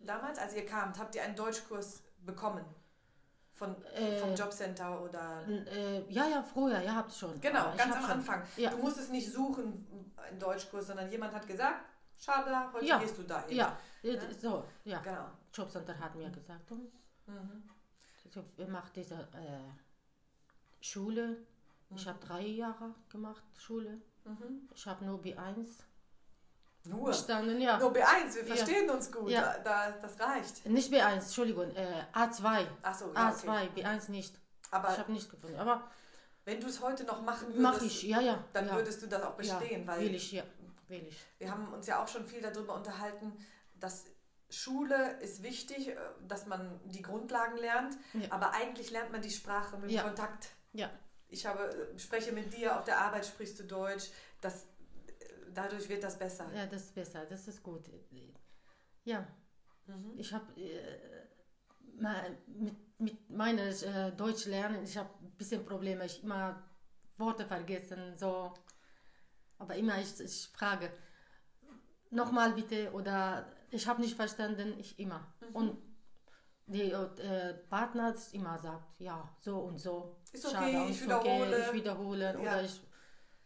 damals, 0.00 0.38
als 0.38 0.54
ihr 0.54 0.64
kamt, 0.66 0.98
habt 0.98 1.14
ihr 1.14 1.22
einen 1.22 1.36
Deutschkurs 1.36 2.02
bekommen? 2.24 2.64
Von, 3.54 3.76
Äh. 3.84 4.18
vom 4.18 4.34
Jobcenter 4.34 5.00
oder... 5.02 5.46
Äh, 5.46 6.10
ja, 6.10 6.26
ja, 6.26 6.42
früher, 6.42 6.80
ja, 6.80 6.94
hab's 6.96 7.18
schon. 7.18 7.38
Genau, 7.40 7.60
Aber 7.60 7.72
ich 7.72 7.78
ganz 7.78 7.96
am. 7.96 8.04
Anfang. 8.06 8.42
Ja. 8.56 8.70
Du 8.70 8.78
musstest 8.78 9.10
nicht 9.12 9.30
suchen, 9.30 10.10
einen 10.16 10.38
Deutschkurs, 10.38 10.86
sondern 10.86 11.10
jemand 11.10 11.32
hat 11.34 11.46
gesagt, 11.46 11.84
Schade, 12.18 12.72
heute 12.72 12.84
Ja. 12.86 12.98
gehst 12.98 13.18
du 13.18 13.22
dahin. 13.24 13.56
Ja, 13.56 13.76
äh, 14.02 14.18
so, 14.40 14.64
ja. 14.84 14.98
Genau. 15.00 15.26
Jobcenter 15.52 15.98
hat 15.98 16.14
mir 16.14 16.30
gesagt, 16.30 16.70
hm, 16.70 16.88
Mhm. 17.26 17.68
so, 18.30 18.42
machen 18.66 18.90
diese 18.94 19.14
äh, 19.14 19.70
Schule. 20.80 21.36
Ich 21.94 22.06
habe 22.06 22.18
drei 22.20 22.40
Jahre 22.42 22.94
gemacht, 23.10 23.42
Schule. 23.56 24.00
Mhm. 24.24 24.68
Ich 24.74 24.86
habe 24.86 25.04
nur 25.04 25.18
B1 25.20 25.66
Nur. 26.84 27.06
bestanden, 27.06 27.60
ja. 27.60 27.78
Nur 27.78 27.92
B1, 27.92 28.34
wir 28.34 28.42
Ja. 28.46 28.54
verstehen 28.56 28.90
uns 28.90 29.10
gut. 29.12 29.30
Ja. 29.30 29.56
Da, 29.58 29.90
da, 29.90 29.90
das 30.02 30.18
reicht. 30.18 30.66
Nicht 30.66 30.92
B1, 30.92 31.12
Entschuldigung, 31.12 31.70
äh, 31.76 32.04
A2. 32.12 32.66
Achso, 32.82 33.12
ja, 33.12 33.30
A2, 33.30 33.68
okay. 33.70 33.84
B1 33.84 34.10
nicht. 34.10 34.34
ich 34.34 34.72
Aber 34.72 34.96
habe 34.96 35.12
nicht 35.12 35.30
gefunden. 35.30 35.56
Aber 35.58 35.88
wenn 36.44 36.60
du 36.60 36.66
es 36.66 36.80
heute 36.80 37.04
noch 37.04 37.22
machen 37.22 37.48
würdest, 37.48 37.62
mache 37.62 37.84
ich, 37.84 38.02
ja, 38.02 38.20
ja. 38.20 38.44
dann 38.52 38.66
ja. 38.66 38.74
würdest 38.74 39.00
du 39.02 39.06
das 39.06 39.22
auch 39.22 39.34
bestehen. 39.34 39.82
ja, 39.82 39.86
weil 39.86 40.00
will 40.00 40.14
ich, 40.14 40.32
ja, 40.32 40.42
will 40.88 41.06
ich. 41.08 41.16
wir 41.38 41.50
haben 41.50 41.72
uns 41.72 41.86
ja 41.86 42.02
auch 42.02 42.08
schon 42.08 42.26
viel 42.26 42.40
darüber 42.40 42.74
unterhalten, 42.74 43.32
dass 43.78 44.06
Schule 44.50 45.18
ist 45.20 45.42
wichtig, 45.44 45.88
äh, 45.88 45.96
dass 46.26 46.46
man 46.46 46.80
die 46.84 47.00
Grundlagen 47.02 47.56
lernt, 47.58 47.96
Ja. 48.12 48.26
aber 48.30 48.52
eigentlich 48.54 48.90
lernt 48.90 49.12
man 49.12 49.22
die 49.22 49.30
Sprache 49.30 49.78
mit 49.78 49.90
Ja. 49.92 50.02
Kontakt. 50.02 50.48
Ja, 50.72 50.90
Ich 51.28 51.46
habe, 51.46 51.62
äh, 51.94 51.98
spreche 51.98 52.32
mit 52.32 52.52
dir, 52.52 52.76
auf 52.76 52.84
der 52.84 52.98
Arbeit 52.98 53.24
sprichst 53.24 53.58
du 53.60 53.64
Deutsch, 53.64 54.10
das, 54.42 54.66
dadurch 55.54 55.88
wird 55.88 56.02
das 56.02 56.18
besser. 56.18 56.50
ja, 56.54 56.66
das 56.66 56.82
ist 56.84 56.94
besser, 56.94 57.26
das 57.26 57.48
ist 57.48 57.62
gut. 57.62 57.90
Ja, 59.04 59.26
Mhm. 59.86 60.12
ich 60.16 60.32
habe 60.32 60.46
äh, 60.60 61.26
mit, 62.46 62.76
mit 62.98 63.30
meiner 63.30 63.62
äh, 63.64 64.12
Deutsch 64.12 64.46
lernen, 64.46 64.84
ich 64.84 64.96
habe 64.96 65.10
ein 65.20 65.32
bisschen 65.32 65.64
Probleme, 65.66 66.04
ich 66.06 66.22
immer 66.22 66.62
Worte 67.18 67.44
vergessen, 67.44 68.16
so. 68.16 68.54
Aber 69.58 69.74
immer 69.74 69.98
ich, 70.00 70.20
ich 70.20 70.48
frage, 70.54 70.90
nochmal 72.10 72.52
bitte 72.52 72.92
oder 72.92 73.46
ich 73.70 73.86
habe 73.88 74.00
nicht 74.02 74.14
verstanden, 74.16 74.74
ich 74.78 74.98
immer. 75.00 75.32
Mhm. 75.40 75.56
Und 75.56 75.78
die 76.66 76.92
äh, 76.92 77.54
Partner 77.68 78.14
immer 78.32 78.58
sagt, 78.58 79.00
ja, 79.00 79.28
so 79.40 79.58
und 79.60 79.78
so. 79.78 80.16
Ist 80.32 80.46
okay, 80.46 80.76
und 80.76 80.84
ich 80.90 80.96
ist 80.96 81.04
wiederhole. 81.04 81.66
ich 81.66 81.72
wiederhole 81.72 82.32
Ja. 82.34 82.38
oder 82.38 82.62
ich 82.62 82.80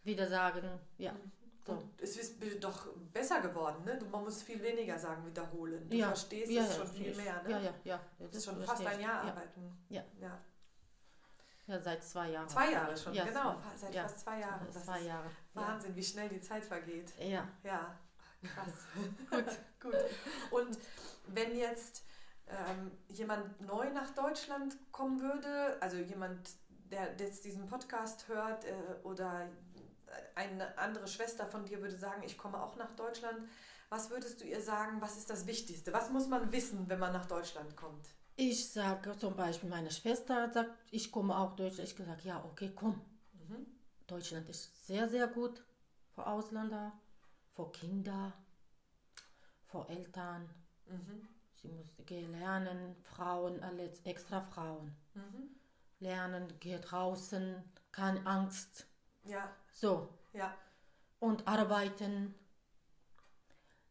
wieder 0.03 0.27
sagen, 0.27 0.79
ja. 0.97 1.15
So. 1.67 1.83
Es 2.01 2.15
ist 2.17 2.41
doch 2.61 2.87
besser 3.11 3.41
geworden, 3.41 3.83
ne? 3.83 3.99
Man 4.09 4.23
muss 4.23 4.41
viel 4.41 4.61
weniger 4.63 4.97
sagen, 4.97 5.25
wiederholen. 5.25 5.89
Du 5.89 5.97
ja. 5.97 6.07
verstehst 6.07 6.51
ja, 6.51 6.63
es 6.63 6.69
ja, 6.69 6.75
schon 6.75 6.87
viel 6.87 7.15
mehr, 7.15 7.43
ne? 7.43 7.49
Ja, 7.51 7.59
ja, 7.59 7.73
ja. 7.83 7.99
Das 8.19 8.35
ist 8.35 8.45
schon 8.45 8.63
fast 8.63 8.85
ein. 8.85 8.99
Jahr 9.01 9.25
ja. 9.25 9.29
arbeiten. 9.31 9.85
Ja. 9.89 10.03
ja. 10.19 10.41
Ja, 11.67 11.79
seit 11.81 12.01
zwei 12.01 12.29
Jahren. 12.29 12.47
Zwei 12.47 12.71
Jahre 12.71 12.95
schon, 12.95 13.13
genau. 13.13 13.57
Seit 13.75 13.93
fast 13.93 14.19
zwei 14.21 14.39
Jahren. 14.39 14.65
Das 14.71 14.85
zwei 14.85 15.01
Jahre. 15.01 15.29
Wahnsinn, 15.53 15.95
wie 15.97 16.03
schnell 16.03 16.29
die 16.29 16.39
Zeit 16.39 16.63
vergeht. 16.63 17.11
Ja. 17.19 17.25
ja. 17.27 17.47
Ja, 17.63 18.49
krass. 18.49 18.85
gut, 19.29 19.59
gut. 19.81 19.95
Und 20.51 20.77
wenn 21.27 21.57
jetzt 21.57 22.05
ähm, 22.47 22.91
jemand 23.09 23.59
neu 23.61 23.89
nach 23.91 24.11
Deutschland 24.11 24.77
kommen 24.93 25.19
würde, 25.19 25.77
also 25.81 25.97
jemand, 25.97 26.51
der 26.69 27.15
jetzt 27.19 27.43
diesen 27.43 27.67
Podcast 27.67 28.29
hört 28.29 28.63
äh, 28.63 28.73
oder 29.03 29.49
eine 30.35 30.77
andere 30.77 31.07
Schwester 31.07 31.45
von 31.47 31.65
dir 31.65 31.81
würde 31.81 31.97
sagen, 31.97 32.23
ich 32.23 32.37
komme 32.37 32.61
auch 32.61 32.75
nach 32.75 32.95
Deutschland, 32.95 33.47
was 33.89 34.09
würdest 34.09 34.41
du 34.41 34.45
ihr 34.45 34.61
sagen, 34.61 35.01
was 35.01 35.17
ist 35.17 35.29
das 35.29 35.47
Wichtigste? 35.47 35.93
Was 35.93 36.09
muss 36.09 36.27
man 36.27 36.51
wissen, 36.51 36.89
wenn 36.89 36.99
man 36.99 37.13
nach 37.13 37.25
Deutschland 37.25 37.75
kommt? 37.75 38.07
Ich 38.35 38.71
sage 38.71 39.17
zum 39.17 39.35
Beispiel, 39.35 39.69
meine 39.69 39.89
Schwester 39.91 40.51
sagt, 40.51 40.71
ich 40.91 41.11
komme 41.11 41.37
auch 41.37 41.55
Deutschland. 41.55 41.89
Ich 41.89 41.95
gesagt, 41.95 42.23
ja, 42.23 42.43
okay, 42.43 42.71
komm. 42.75 43.01
Mhm. 43.33 43.65
Deutschland 44.05 44.47
ist 44.49 44.85
sehr, 44.85 45.07
sehr 45.09 45.27
gut 45.27 45.63
für 46.13 46.27
Ausländer, 46.27 46.91
für 47.55 47.71
Kinder, 47.71 48.33
für 49.65 49.87
Eltern. 49.89 50.49
Mhm. 50.85 51.27
Sie 51.55 51.69
muss 51.69 51.87
lernen, 52.07 52.95
Frauen, 53.03 53.61
alles 53.63 54.01
extra 54.01 54.41
Frauen. 54.41 54.95
Mhm. 55.15 55.49
Lernen, 55.99 56.59
geht 56.59 56.91
draußen, 56.91 57.63
keine 57.91 58.25
Angst. 58.25 58.85
Ja, 59.27 59.55
So. 59.71 60.09
ja. 60.33 60.53
Und 61.19 61.47
arbeiten. 61.47 62.33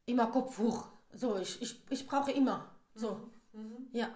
Immer 0.06 0.26
Kopf 0.28 0.58
hoch. 0.58 0.88
So, 1.12 1.36
ich, 1.38 1.60
ich, 1.60 1.82
ich 1.90 2.06
brauche 2.06 2.30
immer. 2.32 2.70
So. 2.94 3.30
Mhm. 3.52 3.88
Ja. 3.92 4.08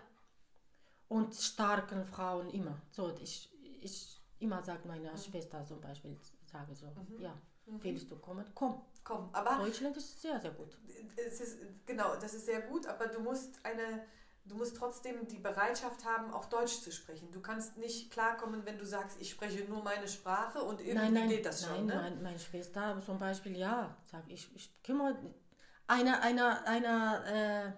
Und 1.08 1.34
starken 1.34 2.04
Frauen 2.04 2.50
immer. 2.50 2.80
So, 2.90 3.12
ich, 3.20 3.50
ich 3.80 4.20
immer 4.38 4.62
sage 4.62 4.86
meiner 4.86 5.16
Schwester 5.16 5.64
zum 5.66 5.80
Beispiel, 5.80 6.16
sage 6.44 6.74
so, 6.74 6.86
ja, 7.18 7.34
willst 7.66 8.10
du 8.10 8.16
kommen? 8.16 8.44
Komm. 8.54 8.82
Komm, 9.02 9.28
aber 9.32 9.56
Deutschland 9.64 9.96
ist 9.96 10.20
sehr, 10.20 10.38
sehr 10.38 10.52
gut. 10.52 10.76
es 11.16 11.40
ist, 11.40 11.58
genau, 11.86 12.16
das 12.16 12.34
ist 12.34 12.46
sehr 12.46 12.60
gut, 12.62 12.86
aber 12.86 13.06
du 13.06 13.20
musst 13.20 13.64
eine, 13.64 14.04
du 14.44 14.56
musst 14.56 14.76
trotzdem 14.76 15.26
die 15.28 15.38
Bereitschaft 15.38 16.04
haben, 16.04 16.32
auch 16.32 16.47
Deutsch 16.47 16.80
zu 16.80 16.90
sprechen. 16.92 17.30
Du 17.30 17.40
kannst 17.40 17.76
nicht 17.76 18.11
klarkommen, 18.11 18.64
wenn 18.64 18.78
du 18.78 18.87
sagst, 18.87 19.20
ich 19.20 19.30
spreche 19.30 19.64
nur 19.64 19.82
meine 19.82 20.09
Sprache 20.09 20.62
und 20.62 20.80
irgendwie 20.80 20.94
nein, 20.99 21.12
nein, 21.12 21.28
geht 21.28 21.47
das 21.47 21.62
nein, 21.62 21.76
schon, 21.76 21.87
ne? 21.87 21.94
mein, 21.94 22.23
meine 22.23 22.38
Schwester 22.38 23.00
zum 23.04 23.18
Beispiel, 23.18 23.56
ja, 23.56 23.97
sag 24.04 24.25
ich, 24.28 24.49
ich 24.54 24.82
kümmere 24.82 25.16
einer, 25.87 26.23
einer, 26.23 26.66
einer 26.66 27.26
äh, 27.26 27.73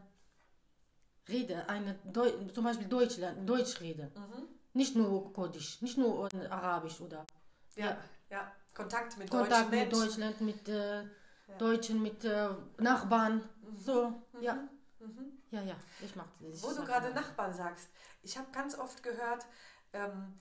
Rede, 1.31 1.69
eine 1.69 1.95
Deu 2.05 2.31
zum 2.53 2.65
Beispiel 2.65 2.89
Deutschland, 2.89 3.49
Deutschrede. 3.49 4.11
Mhm. 4.15 4.49
Nicht 4.75 4.97
nur 4.97 5.33
Kurdisch, 5.33 5.81
nicht 5.83 5.99
nur 5.99 6.29
Arabisch 6.51 7.01
oder 7.01 7.27
Ja, 7.77 7.87
Ja. 7.87 7.97
ja, 8.31 8.53
Kontakt 8.75 9.19
mit 9.19 9.31
Kontakt 9.31 9.53
deutschen 9.53 9.71
mit 9.71 9.81
Menschen. 9.81 10.01
Deutschland, 10.01 10.41
mit 10.41 10.69
äh, 10.69 11.05
Deutschen, 11.59 12.03
mit 12.03 12.25
äh, 12.25 12.49
Nachbarn. 12.79 13.43
So, 13.77 14.13
ja. 14.41 14.55
Mhm. 14.55 14.63
Ja, 15.01 15.42
ja, 15.61 15.77
ich 16.01 16.17
mag 16.17 16.27
das. 16.41 16.63
Wo 16.63 16.73
du 16.73 16.85
gerade. 16.85 17.13
Nachbarn 17.13 17.53
sagst, 17.53 17.89
ich 18.23 18.39
habe 18.39 18.51
ganz 18.53 18.77
oft 18.79 19.03
gehört, 19.03 19.47
ähm, 19.93 20.39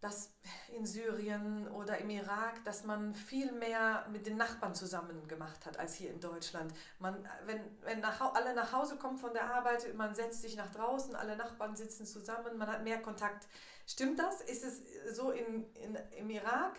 dass 0.00 0.30
in 0.76 0.84
Syrien 0.84 1.68
oder 1.68 1.98
im 1.98 2.10
Irak, 2.10 2.62
dass 2.64 2.84
man 2.84 3.14
viel 3.14 3.52
mehr 3.52 4.06
mit 4.10 4.26
den 4.26 4.36
Nachbarn 4.36 4.74
zusammen 4.74 5.26
gemacht 5.26 5.64
hat 5.64 5.78
als 5.78 5.94
hier 5.94 6.10
in 6.10 6.20
Deutschland. 6.20 6.72
Man, 6.98 7.26
wenn 7.46 7.60
wenn 7.82 8.00
nach, 8.00 8.20
alle 8.34 8.54
nach 8.54 8.72
Hause 8.72 8.96
kommen 8.96 9.16
von 9.16 9.32
der 9.32 9.52
Arbeit, 9.54 9.94
man 9.94 10.14
setzt 10.14 10.42
sich 10.42 10.56
nach 10.56 10.70
draußen, 10.72 11.14
alle 11.14 11.36
Nachbarn 11.36 11.76
sitzen 11.76 12.04
zusammen, 12.04 12.58
man 12.58 12.68
hat 12.68 12.84
mehr 12.84 13.00
Kontakt. 13.00 13.46
Stimmt 13.86 14.18
das? 14.18 14.40
Ist 14.40 14.64
es 14.64 14.82
so 15.16 15.30
in, 15.30 15.72
in, 15.74 15.96
im 16.18 16.30
Irak, 16.30 16.78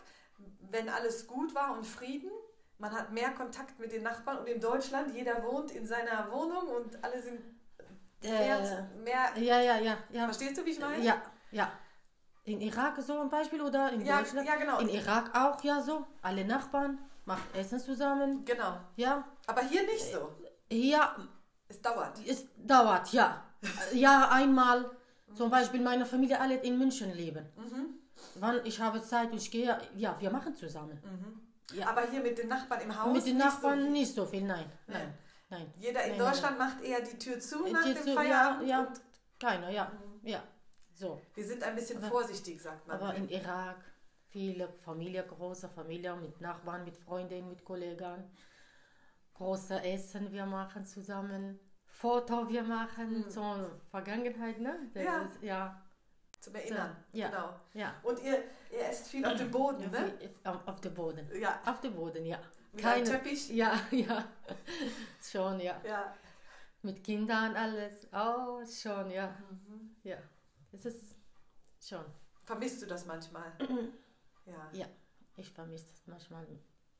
wenn 0.70 0.89
alles 0.89 1.27
gut 1.27 1.56
war 1.56 1.75
und 1.75 1.86
Frieden? 1.86 2.32
Man 2.79 2.91
hat 2.91 3.12
mehr 3.12 3.31
Kontakt 3.31 3.79
mit 3.79 3.91
den 3.91 4.03
Nachbarn 4.03 4.38
und 4.39 4.48
in 4.48 4.62
Deutschland, 4.62 5.13
jeder 5.15 5.43
wohnt 5.43 5.72
in 5.72 5.86
seiner 5.86 6.31
Wohnung 6.31 6.67
und 6.67 7.03
alle 7.03 7.19
sind 7.22 7.41
mehr, 8.22 8.60
Äh, 8.60 8.98
mehr 9.03 9.29
ja, 9.38 9.60
ja, 9.62 9.77
ja, 9.79 9.98
ja. 10.12 10.25
Verstehst 10.25 10.57
du, 10.57 10.65
wie 10.65 10.72
ich 10.72 10.79
meine? 10.79 11.03
Ja, 11.03 11.22
ja. 11.51 11.72
In 12.43 12.62
Irak 12.62 13.01
so 13.01 13.19
ein 13.19 13.29
Beispiel 13.29 13.62
oder 13.62 13.91
in 13.91 14.05
Ja, 14.05 14.19
Deutschland? 14.19 14.48
ja, 14.48 14.55
genau. 14.55 14.79
In 14.79 14.89
Irak 14.89 15.36
auch 15.36 15.62
ja 15.63 15.81
so. 15.81 16.05
Alle 16.22 16.46
Nachbarn 16.46 17.00
machen 17.25 17.43
Essen 17.55 17.79
zusammen. 17.79 18.46
Genau. 18.46 18.77
Ja. 18.96 19.27
Aber 19.48 19.62
hier 19.62 19.84
nicht 19.84 20.05
so. 20.13 20.29
Hier, 20.69 21.01
Es 21.67 21.81
dauert. 21.81 22.19
es 22.25 22.46
dauert, 22.57 23.12
ja. 23.12 23.43
Ja, 23.93 24.29
einmal. 24.31 24.89
Zum 25.34 25.50
Beispiel 25.50 25.81
meine 25.81 26.05
Familie 26.05 26.39
alle 26.39 26.55
in 26.62 26.77
München 26.77 27.12
leben. 27.13 27.46
Mhm. 27.57 27.96
Wann 28.36 28.65
ich 28.65 28.79
habe 28.79 29.01
Zeit 29.01 29.31
und 29.31 29.38
ich 29.38 29.51
gehe, 29.51 29.77
ja, 29.96 30.15
wir 30.19 30.29
machen 30.31 30.55
zusammen. 30.55 30.98
Ja. 31.74 31.88
Aber 31.90 32.02
hier 32.10 32.22
mit 32.22 32.38
den 32.38 32.48
Nachbarn 32.48 32.82
im 32.82 33.02
Haus. 33.04 33.14
Mit 33.14 33.26
den 33.28 33.38
Nachbarn 33.38 33.84
So 33.84 33.90
nicht 33.90 34.14
so 34.14 34.26
viel, 34.26 34.44
nein. 34.44 34.72
Nein, 34.88 35.14
nein. 35.50 35.74
Jeder 35.78 36.04
in 36.04 36.12
Nein, 36.12 36.20
Deutschland 36.20 36.58
macht 36.58 36.82
eher 36.82 37.02
die 37.02 37.18
Tür 37.18 37.40
zu 37.40 37.64
nein. 37.64 37.74
nach 37.74 37.84
Die 37.86 37.94
dem 37.94 38.04
zu- 38.04 38.14
Feierabend. 38.16 38.68
Ja, 38.70 38.82
ja. 38.84 38.94
Keiner, 39.40 39.70
ja. 39.70 39.92
Ja. 40.24 40.44
So. 40.94 41.22
wir 41.36 41.46
sind 41.46 41.62
ein 41.64 41.76
bisschen 41.76 42.02
vorsichtig, 42.02 42.62
sagt 42.62 42.88
man. 42.88 42.98
Aber 43.00 43.14
in 43.16 43.30
Irak 43.30 43.78
viele 44.30 44.68
Familie, 44.84 45.24
große 45.24 45.70
Familie 45.70 46.16
mit 46.16 46.42
Nachbarn, 46.42 46.84
mit 46.86 46.98
Freunden, 46.98 47.50
mit 47.50 47.64
Kollegen. 47.64 48.32
Große 49.36 49.84
Essen 49.84 50.32
wir 50.32 50.46
machen 50.46 50.86
zusammen. 50.86 51.60
Foto 51.86 52.50
wir 52.50 52.64
machen 52.64 53.30
zur 53.30 53.80
Vergangenheit, 53.92 54.60
ne? 54.60 54.90
Das 54.94 55.04
Ja. 55.04 55.22
Ist, 55.24 55.44
ja. 55.44 55.84
Zum 56.48 56.56
Erinnern. 56.56 56.96
Ja. 57.12 57.30
Genau. 57.30 57.50
Ja. 57.74 57.94
Und 58.04 58.22
ihr, 58.24 58.44
ihr 58.72 58.88
esst 58.89 59.08
viel 59.10 59.25
auf 59.25 59.36
dem 59.36 59.51
Boden, 59.51 59.92
ne? 59.92 60.13
Wie- 60.20 60.48
Auf, 60.50 60.68
auf 60.68 60.82
dem 60.82 60.94
Boden. 60.94 61.30
Ja. 61.39 61.60
Auf 61.66 61.82
dem 61.82 61.94
Boden, 61.96 62.25
ja. 62.25 62.39
Mit 62.74 62.84
Teppich? 63.06 63.50
Ja, 63.56 63.80
ja. 63.92 64.25
schon, 65.22 65.60
ja. 65.60 65.80
Ja. 65.84 66.16
Mit 66.82 67.04
Kindern 67.04 67.56
alles. 67.56 68.08
Oh, 68.13 68.63
schon, 68.66 69.10
ja. 69.12 69.27
Mhm. 69.50 69.96
Ja. 70.04 70.18
Es 70.72 70.86
ist 70.86 71.16
schon. 71.82 72.06
Vermisst 72.46 72.82
du 72.82 72.86
das 72.86 73.06
manchmal? 73.06 73.51
ja. 74.46 74.70
Ja, 74.72 74.86
ich 75.36 75.51
vermisse 75.51 75.88
das 75.92 76.08
manchmal, 76.08 76.46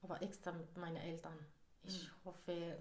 aber 0.02 0.22
extra 0.22 0.52
mit 0.52 0.76
meinen 0.78 0.98
Eltern. 0.98 1.38
Ich 1.84 2.10
hoffe, 2.26 2.78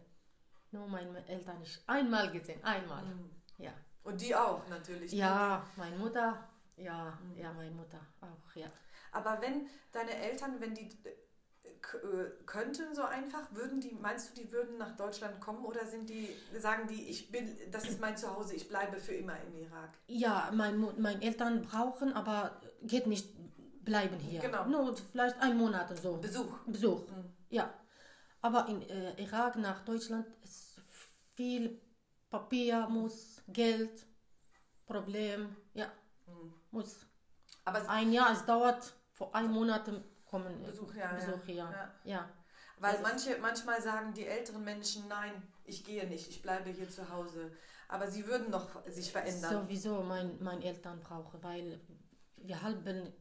nur 0.73 0.89
meine 0.89 1.25
Eltern 1.29 1.59
nicht 1.61 1.81
einmal 1.87 2.31
gesehen, 2.33 2.63
einmal. 2.65 3.05
Mhm. 3.05 3.31
Ja. 3.59 3.73
Und 4.03 4.21
die 4.21 4.35
auch 4.35 4.67
natürlich. 4.69 5.13
ne? 5.13 5.19
Ja, 5.19 5.67
meine 5.77 5.97
Mutter, 5.97 6.49
ja, 6.77 7.19
ja, 7.37 7.53
meine 7.53 7.71
Mutter 7.71 8.01
auch, 8.21 8.55
ja. 8.55 8.69
Aber 9.13 9.41
wenn 9.41 9.69
deine 9.93 10.15
Eltern, 10.15 10.61
wenn 10.61 10.75
die 10.75 10.91
äh, 11.05 12.45
könnten 12.45 12.95
so 12.95 13.03
einfach, 13.03 13.53
würden 13.53 13.81
die, 13.81 13.95
meinst 13.95 14.31
du, 14.31 14.43
die 14.43 14.53
würden 14.53 14.79
nach 14.79 14.97
Deutschland 14.97 15.41
kommen 15.41 15.65
oder 15.65 15.85
sind 15.87 16.09
die, 16.09 16.29
sagen 16.59 16.87
die, 16.89 17.09
ich 17.09 17.31
bin, 17.31 17.49
das 17.71 17.89
ist 17.89 18.01
mein 18.01 18.17
Zuhause, 18.17 18.55
ich 18.55 18.69
bleibe 18.69 18.99
für 18.99 19.15
immer 19.15 19.35
im 19.43 19.57
Irak? 19.63 19.91
Ja, 20.07 20.51
mein, 20.53 20.79
meine 20.99 21.23
Eltern 21.23 21.63
brauchen, 21.63 22.13
aber 22.13 22.61
geht 22.83 23.07
nicht 23.07 23.29
bleiben 23.85 24.19
hier. 24.19 24.41
Genau. 24.41 24.67
Nur 24.67 24.97
vielleicht 24.97 25.41
ein 25.41 25.57
Monat 25.57 25.91
und 25.91 26.01
so. 26.01 26.17
Besuch. 26.19 26.59
Besuch, 26.67 27.03
ja. 27.49 27.73
Aber 28.43 28.69
in 28.69 28.83
äh, 28.83 29.23
Irak 29.23 29.57
nach 29.57 29.85
Deutschland 29.85 30.27
ist 30.43 30.81
viel 31.35 31.81
Papier, 32.29 32.89
muss, 32.89 33.43
Geld, 33.49 34.07
Problem, 34.87 35.57
ja, 36.27 36.33
muss. 36.71 37.07
Aber 37.65 37.81
es, 37.81 37.89
Ein 37.89 38.13
Jahr, 38.13 38.33
es 38.33 38.45
dauert, 38.45 38.95
vor 39.13 39.35
einem 39.35 39.53
Monat 39.53 39.91
kommen 40.25 40.63
Besuch, 40.63 40.95
ja, 40.95 41.13
Besuch 41.13 41.47
ja, 41.47 41.71
ja. 41.71 41.95
Ja. 42.05 42.29
weil 42.79 43.01
manche, 43.01 43.39
manchmal 43.39 43.81
sagen 43.81 44.13
die 44.13 44.27
älteren 44.27 44.65
Menschen, 44.65 45.09
nein, 45.09 45.43
ich 45.65 45.85
gehe 45.85 46.07
nicht, 46.07 46.29
ich 46.29 46.43
bleibe 46.43 46.71
hier 46.71 46.89
zu 46.89 47.09
Hause. 47.11 47.53
Aber 47.89 48.11
sie 48.11 48.27
würden 48.27 48.51
noch 48.51 48.85
sich 48.87 49.13
verändern. 49.13 49.63
Sowieso 49.63 50.03
mein, 50.03 50.43
meine 50.43 50.65
Eltern 50.65 51.01
brauchen, 51.01 51.43
weil 51.43 51.81
wir 52.37 52.63
halben 52.63 53.13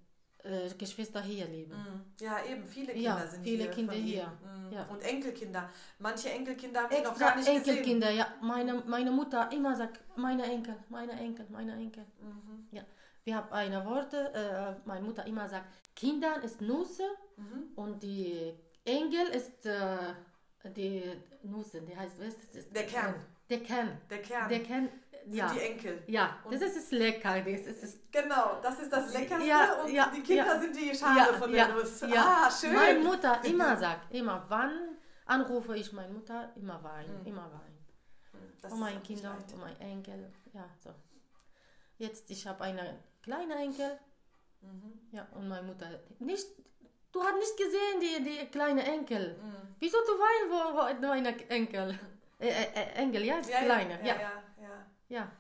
äh, 0.46 0.70
Geschwister 0.78 1.22
hier 1.22 1.46
leben. 1.48 1.72
Mhm. 1.74 2.02
Ja, 2.26 2.38
eben, 2.50 2.64
viele 2.66 2.94
Kinder 2.94 3.02
Ja, 3.20 3.28
sind 3.28 3.44
viele 3.44 3.64
hier. 3.64 3.72
Kinder 3.72 3.94
hier. 3.94 4.28
Mhm. 4.44 4.72
Ja. 4.74 4.84
Und 4.86 5.02
Enkelkinder. 5.02 5.70
Manche 6.00 6.30
Enkelkinder 6.30 6.84
haben 6.84 6.96
sie 6.96 7.02
noch 7.02 7.12
Extra 7.12 7.28
gar 7.30 7.36
nicht 7.38 7.48
gesehen. 7.48 7.68
Enkelkinder, 7.68 8.10
ja. 8.12 8.28
Meine, 8.42 8.76
meine 8.88 9.12
Mutter 9.12 9.50
immer 9.52 9.76
sagt, 9.76 10.00
meine 10.16 10.44
Enkel, 10.44 10.76
meine 10.90 11.14
Enkel, 11.14 11.46
meine 11.50 11.74
Enkel. 11.74 12.04
Mhm. 12.22 12.68
Ja. 12.72 12.84
Wir 13.24 13.36
haben 13.38 13.52
eine 13.52 13.84
Worte, 13.86 14.34
äh, 14.34 14.88
meine 14.88 15.04
Mutter 15.06 15.26
immer 15.26 15.48
sagt, 15.50 15.66
Kinder 15.96 16.42
ist 16.44 16.62
Nüsse 16.62 17.04
Mhm. 17.38 17.64
und 17.76 18.02
die 18.04 18.54
Engel 18.86 19.28
ist 19.28 19.66
äh, 19.66 19.98
die 20.76 21.04
Nüsse, 21.44 21.82
die 21.82 21.96
heißt, 21.98 22.20
was 22.20 22.28
ist 22.36 22.56
das? 22.56 22.70
Der 22.70 22.86
Kern. 22.86 23.16
Der 23.50 23.60
Kern. 23.62 23.98
Der 24.10 24.22
Kern 24.22 24.50
Der 24.50 24.64
Kern, 24.64 24.90
sind 25.26 25.36
ja. 25.36 25.52
die 25.54 25.60
Enkel. 25.60 26.04
Ja, 26.08 26.38
Und- 26.44 26.54
das 26.54 26.62
ist, 26.62 26.78
ist 26.78 26.92
lecker. 26.92 27.42
Das 27.42 27.62
ist, 27.62 27.84
ist 27.84 28.12
Genau, 28.12 28.60
das 28.62 28.80
ist 28.80 28.92
das 28.92 29.14
Leckerste 29.14 29.46
Ja, 29.48 29.74
und 29.84 29.92
ja, 29.92 30.12
die 30.16 30.22
Kinder 30.22 30.46
ja. 30.46 30.60
sind 30.60 30.76
die 30.76 30.96
Schale 30.96 31.34
von 31.34 31.52
der 31.52 31.68
Nuss. 31.70 32.04
Ah, 32.04 32.50
schön. 32.50 32.74
Meine 32.74 33.00
Mutter 33.00 33.40
immer 33.44 33.76
sagt, 33.78 34.14
immer 34.14 34.46
wann 34.48 34.98
anrufe 35.26 35.76
ich 35.76 35.92
meine 35.92 36.14
Mutter, 36.14 36.52
immer 36.56 36.82
weinen, 36.84 37.26
immer 37.26 37.44
weinen. 37.52 37.86
Das 38.62 38.72
Und 38.72 38.80
meine 38.80 39.00
Kinder 39.02 39.32
und 39.38 39.58
mein 39.60 39.80
Enkel, 39.82 40.32
ja, 40.54 40.70
so. 40.84 40.92
Jetzt, 41.98 42.30
ich 42.32 42.46
habe 42.48 42.64
eine 42.64 43.00
kleine 43.22 43.56
Enkel, 43.56 44.00
Mhm. 44.62 45.00
ja, 45.12 45.28
und 45.34 45.48
meine 45.48 45.62
Mutter, 45.64 45.88
nicht, 46.20 46.48
du 47.12 47.22
hast 47.24 47.36
nicht 47.36 47.58
gesehen, 47.58 48.00
die, 48.02 48.24
die 48.24 48.46
kleine 48.48 48.84
Enkel. 48.84 49.38
Mhm. 49.42 49.76
Wieso 49.80 49.98
du 50.00 50.14
weinst, 50.14 50.50
wo, 50.50 51.02
wo 51.02 51.08
meine 51.08 51.50
Enkel? 51.50 52.00
Äh, 52.40 52.48
äh, 52.48 52.64
äh, 52.74 52.92
Enkel, 52.96 53.24
ja, 53.26 53.36
Ja, 53.40 53.48
ja, 53.50 53.60
kleine, 53.64 54.00
ja, 54.02 54.06
ja, 54.16 54.22
ja, 54.22 54.44
ja. 55.10 55.32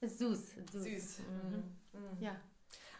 Ist 0.00 0.18
süß, 0.18 0.54
süß. 0.70 0.82
Süß. 0.84 1.18
Mhm. 1.20 1.76
Mhm. 1.92 2.20
Ja. 2.20 2.36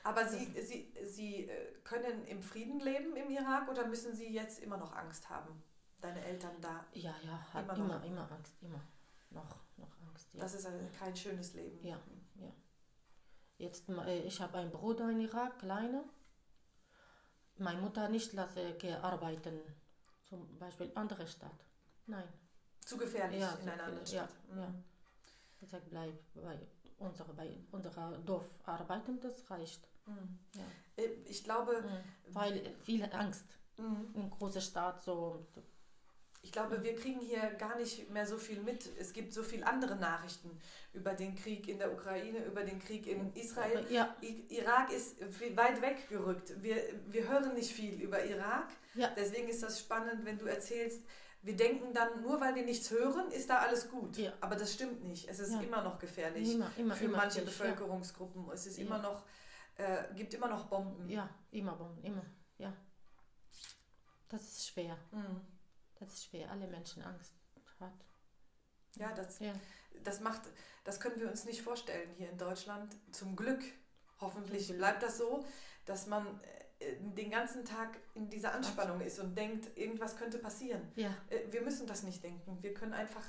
Aber 0.03 0.27
Sie, 0.27 0.47
Sie, 0.63 0.93
Sie 1.05 1.49
äh, 1.49 1.73
können 1.85 2.25
im 2.27 2.43
Frieden 2.43 2.81
leben 2.81 3.15
im 3.17 3.31
Irak 3.31 3.69
oder 3.69 3.87
müssen 3.87 4.15
Sie 4.15 4.33
jetzt 4.33 4.61
immer 4.61 4.77
noch 4.77 4.93
Angst 4.95 5.29
haben? 5.29 5.63
Deine 6.01 6.25
Eltern 6.25 6.61
da. 6.61 6.85
Ja, 6.93 7.15
ja, 7.25 7.39
hat 7.53 7.65
Immer 7.65 7.75
immer, 7.77 7.99
noch. 7.99 8.05
immer, 8.05 8.33
Angst, 8.33 8.55
immer. 8.63 8.81
Noch, 9.31 9.57
noch 9.77 10.01
Angst, 10.09 10.33
ja. 10.35 10.41
Das 10.41 10.55
ist 10.55 10.67
ein, 10.67 10.91
kein 10.99 11.15
schönes 11.15 11.55
Leben. 11.55 11.85
Ja, 11.85 12.01
ja. 12.37 12.53
Jetzt, 13.59 13.89
äh, 13.89 14.23
ich 14.23 14.41
habe 14.41 14.59
einen 14.59 14.71
Bruder 14.71 15.11
in 15.11 15.21
Irak, 15.21 15.59
kleiner. 15.59 16.05
Meine 17.57 17.81
Mutter 17.81 18.09
nicht 18.09 18.33
lasse 18.33 18.77
arbeiten, 19.03 19.61
zum 20.25 20.59
Beispiel 20.59 20.93
andere 20.95 21.27
Stadt. 21.27 21.65
Nein. 22.07 22.29
Zu 22.85 22.97
gefährlich 22.97 23.41
Ja, 23.41 23.51
in 23.55 23.63
zu 23.63 23.73
einer 23.73 23.83
anderen 23.85 24.07
viel- 24.07 24.15
ja, 24.17 24.25
Stadt. 24.25 24.49
Mhm. 24.49 24.59
ja. 24.61 24.75
Ich 25.61 25.69
sage, 25.69 25.85
bleib 25.91 26.15
bei 26.35 26.59
unserer, 26.99 27.33
bei 27.35 27.51
unserer 27.71 28.19
Dorf 28.19 28.47
arbeiten, 28.65 29.21
das 29.21 29.49
reicht. 29.51 29.89
Mhm. 30.07 30.39
Ja. 30.55 31.05
Äh, 31.05 31.09
Ich 31.27 31.45
glaube, 31.45 31.83
Mhm. 31.83 32.35
Weil 32.35 32.75
viel 32.85 33.05
Angst 33.13 33.45
mhm. 33.77 34.11
in 34.15 34.31
großer 34.31 34.61
Stadt 34.61 35.03
so. 35.03 35.47
Ich 36.41 36.53
glaube, 36.53 36.83
wir 36.85 36.95
kriegen 36.95 37.19
hier 37.21 37.51
gar 37.59 37.77
nicht 37.77 38.11
mehr 38.11 38.25
so 38.25 38.39
viel 38.39 38.61
mit. 38.63 38.89
Es 38.99 39.13
gibt 39.13 39.33
so 39.33 39.43
viele 39.43 39.67
andere 39.67 39.97
Nachrichten 39.97 40.51
über 40.93 41.13
den 41.13 41.35
Krieg 41.35 41.67
in 41.69 41.79
der 41.79 41.93
Ukraine, 41.93 42.45
über 42.45 42.63
den 42.63 42.79
Krieg 42.79 43.07
in 43.09 43.33
Israel. 43.35 43.85
Ja, 43.91 44.17
Irak 44.49 44.93
ist 44.93 45.21
weit 45.57 45.83
weggerückt. 45.83 46.63
Wir, 46.63 46.77
wir 47.09 47.29
hören 47.29 47.55
nicht 47.55 47.73
viel 47.73 48.01
über 48.01 48.25
Irak. 48.25 48.69
Ja. 48.95 49.11
Deswegen 49.17 49.49
ist 49.49 49.63
das 49.65 49.81
spannend, 49.81 50.25
wenn 50.25 50.39
du 50.39 50.47
erzählst, 50.47 51.03
wir 51.43 51.57
denken 51.57 51.93
dann, 51.95 52.21
nur 52.23 52.41
weil 52.41 52.55
wir 52.55 52.65
nichts 52.65 52.91
hören, 52.91 53.31
ist 53.31 53.49
da 53.49 53.59
alles 53.59 53.89
gut. 53.91 54.17
Ja. 54.17 54.33
Aber 54.41 54.57
das 54.57 54.73
stimmt 54.75 55.05
nicht. 55.05 55.29
Es 55.29 55.39
ist 55.39 55.53
Ja. 55.53 55.61
immer 55.61 55.83
noch 55.83 55.99
gefährlich 55.99 56.53
immer, 56.55 56.71
immer, 56.77 56.95
für 56.97 57.05
immer. 57.05 57.17
manche 57.19 57.43
Bevölkerungsgruppen. 57.43 58.51
Es 58.51 58.67
ist 58.67 58.79
Ja. 58.79 58.85
immer 58.87 58.99
noch, 58.99 59.25
äh, 59.77 60.05
gibt 60.15 60.35
immer 60.35 60.49
noch 60.49 60.67
Bomben. 60.67 61.09
Ja. 61.09 61.25
ja, 61.25 61.31
immer, 61.53 61.73
Bomben, 61.77 62.03
immer, 62.03 62.25
ja. 62.59 62.73
Das 64.29 64.43
ist 64.43 64.69
schwer. 64.69 64.97
Mhm. 65.13 65.41
Das 65.99 66.13
ist 66.13 66.25
schwer. 66.27 66.51
Alle 66.51 66.67
Menschen 66.69 67.03
Angst 67.03 67.35
hat. 67.81 67.93
Ja, 68.97 69.13
das, 69.15 69.39
Ja, 69.39 69.53
das 70.03 70.21
macht, 70.21 70.43
das 70.85 70.99
können 71.01 71.21
wir 71.21 71.29
uns 71.31 71.45
nicht 71.45 71.63
vorstellen 71.63 72.11
hier 72.17 72.31
in 72.31 72.39
Deutschland. 72.39 72.95
Zum 73.13 73.37
Glück, 73.37 73.63
hoffentlich 74.21 74.67
Zum 74.67 74.77
Glück. 74.77 74.79
bleibt 74.79 75.03
das 75.03 75.19
so, 75.19 75.45
dass 75.87 76.07
man 76.07 76.41
den 76.81 77.31
ganzen 77.31 77.65
Tag 77.65 77.99
in 78.15 78.29
dieser 78.31 78.53
Anspannung 78.55 79.01
ist 79.01 79.19
und 79.19 79.37
denkt, 79.37 79.77
irgendwas 79.77 80.17
könnte 80.17 80.39
passieren. 80.39 80.93
ja, 80.97 81.11
Äh, 81.29 81.41
Wir 81.51 81.63
müssen 81.63 81.87
das 81.87 82.03
nicht 82.05 82.23
denken. 82.23 82.59
Wir 82.63 82.73
können 82.75 82.93
einfach 82.95 83.25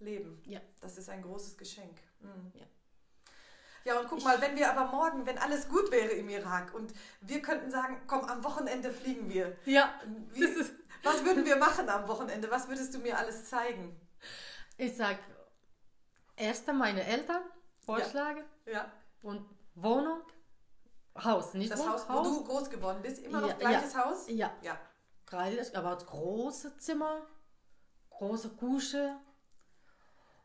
leben. 0.00 0.42
Ja. 0.46 0.60
Das 0.80 0.98
ist 0.98 1.08
ein 1.08 1.22
großes 1.22 1.56
Geschenk. 1.56 1.98
Mhm. 2.20 2.52
Ja. 2.54 2.66
Ja, 3.84 4.00
und 4.00 4.08
guck 4.08 4.22
mal, 4.24 4.40
wenn 4.42 4.56
wir 4.56 4.70
aber 4.76 4.90
morgen, 4.90 5.24
wenn 5.24 5.38
alles 5.38 5.68
gut 5.68 5.90
wäre 5.90 6.10
im 6.10 6.28
Irak 6.28 6.74
und 6.74 6.92
wir 7.20 7.40
könnten 7.40 7.70
sagen, 7.70 8.02
komm, 8.06 8.24
am 8.24 8.42
Wochenende 8.44 8.90
fliegen 8.92 9.28
wir. 9.30 9.56
ja. 9.64 9.94
Wie, 10.32 10.44
was 11.04 11.24
würden 11.24 11.44
wir 11.46 11.56
machen 11.56 11.88
am 11.88 12.06
Wochenende? 12.08 12.50
Was 12.50 12.68
würdest 12.68 12.92
du 12.92 12.98
mir 12.98 13.16
alles 13.16 13.46
zeigen? 13.46 13.98
Ich 14.76 14.96
sag, 14.96 15.18
erst 16.36 16.66
meine 16.72 17.04
Eltern 17.04 17.42
vorschlagen 17.78 18.42
Ja, 18.66 18.90
und 19.22 19.48
Wohnung, 19.76 20.20
Haus, 21.24 21.54
nicht 21.54 21.70
das 21.70 21.80
Wohnung, 21.80 21.92
Haus, 21.94 22.08
wo 22.08 22.22
du 22.22 22.44
groß 22.44 22.70
geworden 22.70 23.00
bist, 23.02 23.18
immer 23.24 23.40
noch 23.40 23.48
Ja, 23.48 23.54
gleiches 23.54 23.96
Haus? 23.96 24.28
Ja, 24.28 24.52
Ja. 24.62 24.78
gleich, 25.26 25.76
aber 25.76 25.94
das 25.94 26.06
große 26.06 26.76
Zimmer, 26.78 27.22
große 28.10 28.50
Küche 28.56 29.16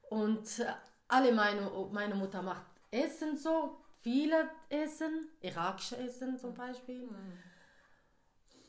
und 0.10 0.60
äh, 0.60 0.74
alle 1.08 1.32
meine, 1.32 1.70
meine 1.92 2.16
Mutter 2.16 2.42
macht 2.42 2.66
Essen 2.92 3.38
so, 3.38 3.78
viele 4.02 4.50
Essen, 4.70 5.30
irakische 5.42 5.98
Essen 5.98 6.38
zum 6.38 6.54
Beispiel. 6.54 7.08
Mhm. 7.08 7.40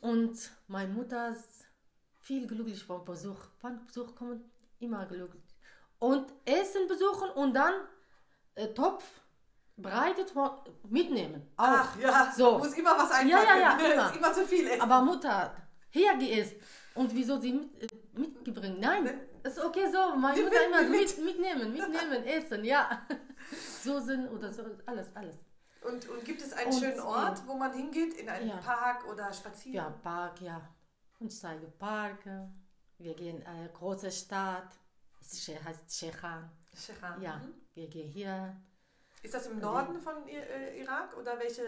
Und 0.01 0.51
meine 0.67 0.91
Mutter 0.93 1.29
ist 1.29 1.65
viel 2.19 2.47
glücklich 2.47 2.83
vom 2.83 3.03
Besuch. 3.05 3.39
Von 3.59 3.85
Besuch 3.85 4.15
kommen 4.15 4.51
immer 4.79 5.05
glücklich. 5.05 5.43
Und 5.99 6.31
Essen 6.45 6.87
besuchen 6.87 7.29
und 7.31 7.53
dann 7.53 7.73
äh, 8.55 8.67
Topf 8.73 9.03
bereitet 9.77 10.31
von- 10.31 10.51
mitnehmen. 10.89 11.41
Auch. 11.57 11.65
Ach 11.67 11.99
ja, 11.99 12.31
So. 12.35 12.57
muss 12.57 12.73
immer 12.73 12.97
was 12.97 13.11
einpacken. 13.11 13.29
Ja, 13.29 13.43
ja, 13.43 13.77
ja, 13.77 13.77
immer. 13.93 14.15
Immer 14.15 14.33
zu 14.33 14.45
viel 14.45 14.67
essen. 14.67 14.81
Aber 14.81 15.01
Mutter, 15.01 15.55
hier 15.89 16.13
gegessen. 16.17 16.55
Und 16.95 17.13
wieso 17.13 17.39
sie 17.39 17.51
mit, 17.53 17.83
äh, 17.83 17.87
mitgebracht? 18.19 18.71
Nein, 18.79 19.03
Ne? 19.03 19.19
ist 19.43 19.59
okay 19.63 19.85
so. 19.91 20.15
Meine 20.15 20.41
Mutter 20.43 20.55
mit, 20.59 20.67
immer 20.67 20.81
nimm 20.83 20.91
mit, 20.91 21.23
mitnehmen, 21.23 21.73
mitnehmen, 21.73 22.23
essen, 22.25 22.63
ja. 22.63 23.05
Soßen 23.83 24.27
oder 24.29 24.51
so, 24.51 24.63
alles, 24.85 25.13
alles. 25.15 25.35
und, 25.83 26.07
und 26.09 26.25
gibt 26.25 26.41
es 26.41 26.53
einen 26.53 26.71
Und, 26.71 26.79
schönen 26.79 26.99
Ort, 27.01 27.41
wo 27.45 27.53
man 27.55 27.73
hingeht? 27.73 28.13
In 28.15 28.29
einen 28.29 28.49
Ja. 28.49 28.57
Park 28.57 29.05
oder 29.07 29.31
spazieren? 29.33 29.75
Ja, 29.75 29.89
Park, 30.01 30.41
ja. 30.41 30.61
Und 31.19 31.31
ich 31.31 31.39
zeige 31.39 31.67
Parke. 31.67 32.49
Wir 32.97 33.13
gehen 33.13 33.41
in 33.41 33.45
eine 33.45 33.69
große 33.69 34.09
Stadt. 34.11 34.69
Es 35.21 35.47
heißt 35.47 35.93
Shechan. 35.99 36.49
Shechan. 36.75 37.21
Ja, 37.21 37.35
Mhm. 37.37 37.53
wir 37.73 37.87
gehen 37.89 38.09
hier. 38.09 38.55
Ist 39.25 39.33
das 39.33 39.47
im 39.47 39.59
Norden 39.59 39.99
von 39.99 40.27
äh, 40.27 40.79
Irak 40.81 41.17
oder 41.17 41.39
welche, 41.39 41.63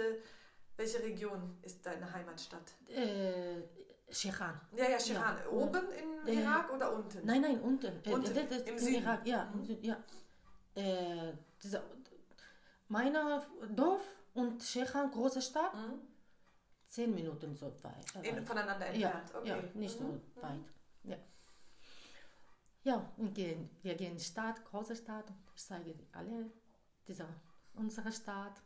welche 0.76 1.00
Region 1.02 1.58
ist 1.64 1.84
deine 1.84 2.12
Heimatstadt? 2.14 2.68
Äh, 2.88 3.64
Shechan. 4.12 4.62
Ja, 4.76 4.88
ja, 4.90 5.00
Shechan. 5.00 5.38
Ja. 5.44 5.50
Oben 5.50 5.86
in 5.92 6.28
Äh, 6.28 6.42
Irak 6.44 6.72
oder 6.72 6.94
unten? 6.94 7.26
Nein, 7.26 7.42
nein, 7.42 7.60
unten. 7.62 7.94
Äh, 8.06 8.14
Unten, 8.14 8.38
ist 8.38 8.68
im 8.70 8.78
Süden. 8.78 9.02
Irak, 9.04 9.26
ja. 9.26 9.46
Mhm. 9.46 9.54
Im 9.60 9.66
Süden, 9.66 9.84
ja. 9.86 9.98
Äh, 10.76 11.34
dieser, 11.64 11.82
meine 12.90 13.44
Dorf 13.76 14.04
und 14.36 14.62
Shechan, 14.64 15.10
große 15.10 15.42
Stadt, 15.42 15.74
Mhm. 15.74 16.00
zehn 16.88 17.12
Minuten 17.16 17.56
so 17.56 17.74
weit. 17.84 18.24
äh, 18.24 18.42
voneinander 18.46 18.86
Ja, 18.94 19.10
entfernt. 19.10 19.32
okay. 19.36 19.48
ja, 19.50 19.58
nicht 19.74 20.00
Mhm. 20.00 20.22
so 20.36 20.42
weit. 20.44 20.60
Ja. 21.06 21.18
Ja, 22.84 23.12
und 23.18 23.34
gehen, 23.34 23.68
wir 23.82 23.96
gehen 23.96 24.12
in 24.12 24.18
die 24.18 24.24
Stadt, 24.24 24.64
große 24.64 24.96
Stadt. 24.96 25.26
Ich 25.56 25.66
zeige 25.66 25.96
alle 26.14 26.52
dieser, 27.08 27.28
unsere 27.78 28.12
Stadt. 28.12 28.62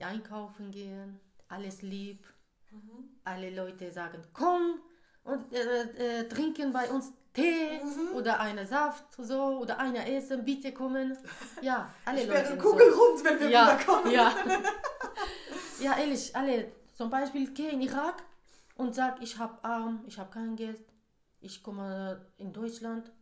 Einkaufen 0.00 0.70
gehen, 0.70 1.18
alles 1.48 1.82
lieb. 1.82 2.24
Mhm. 2.70 3.08
Alle 3.24 3.50
Leute 3.50 3.90
sagen, 3.90 4.22
komm 4.32 4.80
und 5.24 5.52
äh, 5.52 6.20
äh, 6.20 6.28
trinken 6.28 6.72
bei 6.72 6.88
uns 6.90 7.12
Tee 7.34 7.80
Mhm. 7.82 8.14
oder 8.14 8.40
eine 8.40 8.66
Saft 8.66 9.04
so 9.18 9.58
oder 9.58 9.78
eine 9.78 10.08
Essen, 10.16 10.44
bitte 10.44 10.72
kommen. 10.72 11.16
Ja, 11.62 11.92
alle 12.04 12.22
Ich 12.22 12.26
Leute. 12.28 12.40
wäre 12.48 12.60
so. 12.62 12.68
kugelrund, 12.70 13.24
wenn 13.24 13.40
wir 13.40 13.48
Ja, 13.50 13.66
wiederkommen. 13.66 14.10
ja. 14.10 14.32
ja, 15.80 15.98
ehrlich, 15.98 16.34
alle. 16.34 16.72
Zum 16.94 17.10
Beispiel 17.10 17.52
gehe 17.52 17.70
in 17.70 17.80
Irak 17.82 18.22
und 18.76 18.94
sag, 18.94 19.20
ich 19.22 19.38
habe 19.38 19.62
arm, 19.64 20.02
ich 20.06 20.18
habe 20.18 20.30
kein 20.30 20.56
Geld, 20.56 20.80
ich 21.40 21.62
komme 21.62 22.26
in 22.38 22.52
Deutschland. 22.52 23.12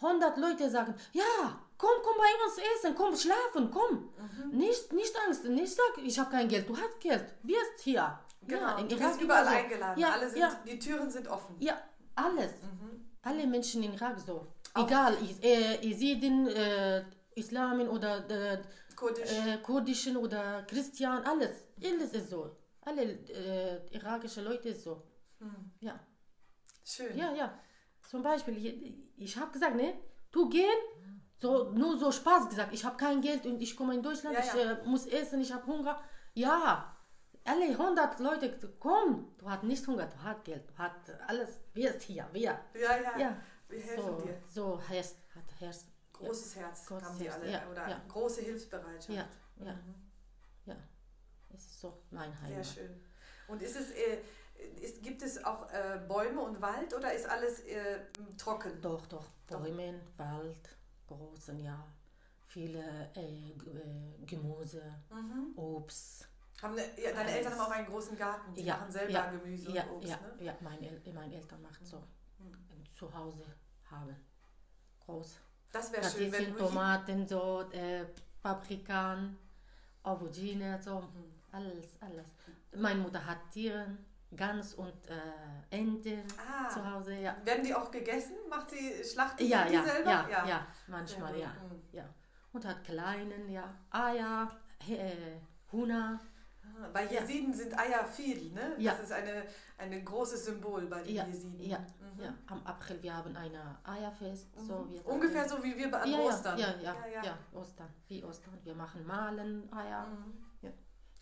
100 0.00 0.36
Leute 0.38 0.70
sagen, 0.70 0.94
ja, 1.12 1.58
komm, 1.82 1.96
komm 2.06 2.16
bei 2.24 2.32
uns 2.44 2.56
essen, 2.72 2.94
komm 2.94 3.12
schlafen, 3.16 3.64
komm. 3.76 3.92
Mhm. 4.24 4.56
Nicht, 4.64 4.92
nicht 4.92 5.14
Angst, 5.26 5.44
nicht 5.44 5.72
sag, 5.78 5.92
ich 6.10 6.16
habe 6.20 6.30
kein 6.30 6.48
Geld, 6.48 6.68
du 6.68 6.76
hast 6.76 6.96
Geld, 7.00 7.24
wirst 7.42 7.78
hier. 7.82 8.06
Genau, 8.46 8.60
ja, 8.62 8.78
in 8.78 8.88
du 8.88 8.96
Irak 8.96 9.08
bist 9.08 9.20
überall 9.22 9.44
genauso. 9.44 9.62
eingeladen. 9.64 10.00
Ja, 10.02 10.08
Alle 10.12 10.28
sind, 10.30 10.38
ja. 10.40 10.60
Die 10.66 10.78
Türen 10.78 11.10
sind 11.10 11.26
offen. 11.28 11.54
Ja, 11.68 11.74
alles. 12.14 12.52
Mhm. 12.62 12.90
Alle 13.22 13.46
Menschen 13.46 13.82
in 13.82 13.92
Irak 13.94 14.18
so. 14.28 14.46
Auch- 14.74 14.86
Egal, 14.86 15.16
äh, 15.42 15.86
Jesiden, 15.86 16.46
äh, 16.48 17.04
Islamen 17.34 17.88
oder 17.88 18.12
äh, 18.30 18.62
Kurdisch. 18.96 19.30
äh, 19.32 19.58
kurdischen 19.58 20.16
oder 20.16 20.62
Christian, 20.70 21.22
alles. 21.24 21.54
Alles 21.84 22.10
ist 22.12 22.30
so. 22.30 22.56
Alle 22.82 23.02
äh, 23.02 23.94
irakische 23.96 24.42
Leute 24.42 24.68
ist 24.70 24.82
so. 24.84 25.02
Hm. 25.40 25.70
Ja, 25.80 25.94
Schön. 26.84 27.16
ja, 27.16 27.32
ja. 27.34 27.58
Zum 28.10 28.22
Beispiel, 28.22 28.54
ich, 28.58 28.94
ich 29.16 29.36
habe 29.36 29.50
gesagt, 29.52 29.76
ne, 29.76 29.94
du 30.32 30.48
gehen, 30.48 30.80
so, 31.42 31.70
nur 31.70 31.98
so 31.98 32.10
Spaß 32.12 32.48
gesagt, 32.48 32.72
ich 32.72 32.84
habe 32.84 32.96
kein 32.96 33.20
Geld 33.20 33.44
und 33.46 33.60
ich 33.60 33.76
komme 33.76 33.94
in 33.94 34.02
Deutschland, 34.02 34.36
Ja, 34.36 34.42
ich 34.44 34.54
ja. 34.54 34.72
äh, 34.72 34.84
muss 34.86 35.06
essen, 35.06 35.40
ich 35.40 35.52
habe 35.52 35.66
Hunger. 35.66 36.00
Ja, 36.34 36.96
alle 37.44 37.64
100 37.66 38.20
Leute, 38.20 38.46
komm, 38.78 39.34
du 39.38 39.50
hast 39.50 39.64
nicht 39.64 39.84
Hunger, 39.86 40.06
du 40.06 40.22
hast 40.22 40.44
Geld, 40.44 40.68
du 40.70 40.74
hast 40.78 41.10
alles, 41.26 41.50
wer 41.74 41.94
ist 41.94 42.02
hier, 42.04 42.26
wer? 42.32 42.58
Ja, 42.74 42.96
ja. 43.06 43.18
Ja, 43.18 43.36
Wir 43.68 43.80
helfen 43.80 44.02
so, 44.18 44.20
dir. 44.22 44.40
so 44.48 44.88
heißt, 44.88 45.16
hat 45.34 45.60
Herz. 45.60 45.86
Großes 46.12 46.54
Herz 46.56 46.86
Großes 46.86 47.08
haben 47.08 47.18
die 47.18 47.24
Herz, 47.28 47.42
alle. 47.42 47.70
oder 47.72 48.00
große 48.08 48.42
Hilfsbereitschaft. 48.42 49.08
Ja, 49.08 49.26
ja, 49.66 49.72
Mhm. 49.72 49.94
ja. 50.66 50.76
Es 51.52 51.64
ist 51.64 51.80
so 51.80 51.98
mein 52.10 52.30
Sehr 52.32 52.50
Heimat. 52.50 52.66
schön. 52.66 53.00
Und 53.48 53.60
ist 53.60 53.76
es, 53.76 53.90
äh, 53.90 54.18
ist, 54.80 55.02
gibt 55.02 55.20
es 55.22 55.42
auch 55.44 55.68
äh, 55.72 56.00
Bäume 56.06 56.40
und 56.40 56.60
Wald 56.62 56.94
oder 56.94 57.12
ist 57.12 57.26
alles 57.28 57.60
äh, 57.64 57.98
trocken? 58.38 58.80
Doch, 58.80 59.04
doch. 59.06 59.24
Doch. 59.48 59.60
Bäume, 59.60 60.00
Wald, 60.16 60.76
großen, 61.16 61.58
ja. 61.60 61.86
Viele 62.46 62.80
äh, 63.14 63.50
äh, 63.50 64.24
Gemüse, 64.26 64.82
Mhm. 65.10 65.52
Obst. 65.56 66.28
Haben 66.60 66.74
ne, 66.74 66.82
ja, 67.02 67.12
deine. 67.12 67.30
Eltern 67.30 67.52
haben 67.54 67.60
auch 67.60 67.70
einen 67.70 67.86
großen 67.86 68.16
Garten. 68.16 68.54
Die 68.54 68.62
Ja, 68.62 68.76
machen 68.76 68.92
selber 68.92 69.12
ja, 69.12 69.30
Gemüse 69.30 69.72
ja, 69.72 69.82
und 69.84 69.96
Obst. 69.96 70.08
ja, 70.10 70.16
Ne? 70.16 70.44
ja. 70.44 70.54
Meine, 70.60 70.88
El 71.04 71.12
meine 71.14 71.34
Eltern 71.34 71.62
machen 71.62 71.84
so. 71.86 71.98
Mhm. 72.38 72.54
Zu 72.94 73.12
Hause 73.12 73.44
haben. 73.90 74.14
Groß. 75.00 75.38
Das 75.72 75.90
wäre 75.92 76.04
schön, 76.08 76.30
wenn 76.30 76.56
Tomaten, 76.56 77.26
so, 77.26 77.62
äh, 77.72 78.04
Paprikan, 78.42 79.36
Aubergine, 80.02 80.80
so. 80.82 81.00
Mhm. 81.00 81.32
Alles, 81.52 81.86
alles. 82.00 82.26
Meine 82.74 83.00
Mutter 83.00 83.24
hat 83.24 83.38
Tiere, 83.50 83.86
Gans 84.36 84.74
und 84.74 84.92
äh, 85.08 85.14
Enten 85.70 86.22
Ah. 86.38 86.68
zu 86.68 86.84
Hause, 86.90 87.14
ja. 87.14 87.36
Werden 87.44 87.64
die 87.64 87.74
auch 87.74 87.90
gegessen? 87.90 88.34
Macht 88.50 88.70
sie 88.70 89.02
Schlachten 89.04 89.44
Ja, 89.46 89.66
ja, 89.66 89.82
selber? 89.84 90.10
ja, 90.10 90.28
ja, 90.30 90.44
Sehr 90.46 90.66
manchmal, 90.88 91.38
ja, 91.38 91.48
Mhm. 91.48 91.82
ja. 91.92 92.04
Und 92.52 92.64
hat 92.66 92.84
kleinen, 92.84 93.48
ja, 93.48 93.74
Eier, 93.90 94.48
äh, 94.88 95.38
Ah, 96.64 96.88
Bei 96.92 97.04
Ja. 97.04 97.20
Jesiden 97.20 97.52
sind 97.52 97.76
Eier 97.78 98.04
viel, 98.04 98.52
ne? 98.52 98.74
Ja. 98.78 98.92
Das 98.92 99.02
ist 99.02 99.12
eine, 99.12 99.44
ein 99.78 100.04
großes 100.04 100.44
Symbol 100.46 100.86
bei 100.86 101.02
den 101.02 101.14
Ja, 101.14 101.24
Jesiden. 101.26 101.60
ja, 101.60 101.78
Mhm. 101.78 102.22
ja. 102.22 102.34
Am 102.46 102.64
April 102.64 103.02
wir 103.02 103.14
haben 103.16 103.34
eine 103.36 103.78
Eierfest. 103.84 104.48
So, 104.56 104.86
wir 104.90 105.06
Ungefähr 105.06 105.48
so 105.48 105.62
wie 105.62 105.76
wir 105.76 105.90
bei 105.90 106.00
an 106.02 106.10
ja, 106.10 106.18
Ostern. 106.18 106.58
Ja, 106.58 106.68
ja, 106.80 106.94
ja, 106.94 107.06
ja, 107.14 107.22
ja. 107.24 107.38
Ostern. 107.52 107.88
Wie 108.08 108.22
Ostern. 108.24 108.58
Wir 108.62 108.74
machen 108.74 109.04
Malen 109.06 109.70
Eier. 109.72 110.06
Mhm. 110.06 110.32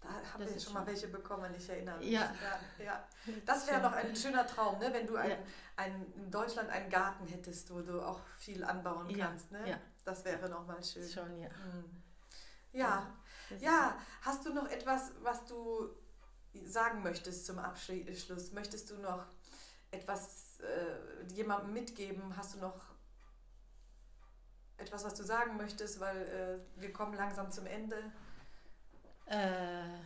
Da 0.01 0.09
haben 0.09 0.45
Das 0.45 0.55
wir 0.55 0.61
schon 0.61 0.73
mal 0.73 0.87
welche 0.87 1.09
bekommen, 1.09 1.55
ich 1.55 1.69
erinnere 1.69 1.99
mich. 1.99 2.11
Ja. 2.11 2.35
ja, 2.79 2.85
ja. 2.85 3.09
Das 3.45 3.67
wäre 3.67 3.83
doch 3.83 3.93
ein 3.93 4.17
schöner 4.17 4.47
Traum, 4.47 4.79
ne? 4.79 4.91
wenn 4.93 5.07
du 5.07 5.17
ein, 5.17 5.31
Ja. 5.31 5.37
ein, 5.77 6.13
in 6.15 6.31
Deutschland 6.31 6.71
einen 6.71 6.89
Garten 6.89 7.27
hättest, 7.27 7.73
wo 7.73 7.83
du 7.83 8.01
auch 8.01 8.21
viel 8.39 8.65
anbauen 8.65 9.15
kannst. 9.17 9.51
Ne? 9.53 9.69
ja. 9.69 9.79
Das 10.05 10.25
wäre 10.25 10.49
nochmal 10.49 10.83
schön. 10.83 11.07
Schon, 11.09 11.37
ja. 11.39 11.49
Mhm. 11.49 12.03
Ja, 12.73 13.15
ja. 13.59 13.99
Hast 14.23 14.47
du 14.47 14.55
noch 14.55 14.69
etwas, 14.69 15.13
was 15.23 15.45
du 15.45 15.91
sagen 16.65 17.03
möchtest 17.03 17.47
zum 17.47 17.59
Abschluss? 17.59 18.53
Möchtest 18.53 18.91
du 18.91 18.99
noch 18.99 19.27
etwas 19.91 20.61
äh, 20.61 21.33
jemandem 21.35 21.73
mitgeben? 21.73 22.37
Hast 22.37 22.55
du 22.55 22.59
noch 22.59 22.81
etwas, 24.79 25.05
was 25.05 25.15
du 25.15 25.25
sagen 25.25 25.57
möchtest? 25.57 26.01
Weil 26.01 26.17
äh, 26.77 26.81
wir 26.81 26.93
kommen 26.93 27.15
langsam 27.15 27.51
zum 27.51 27.67
Ende. 27.67 27.97
Äh, 29.31 30.01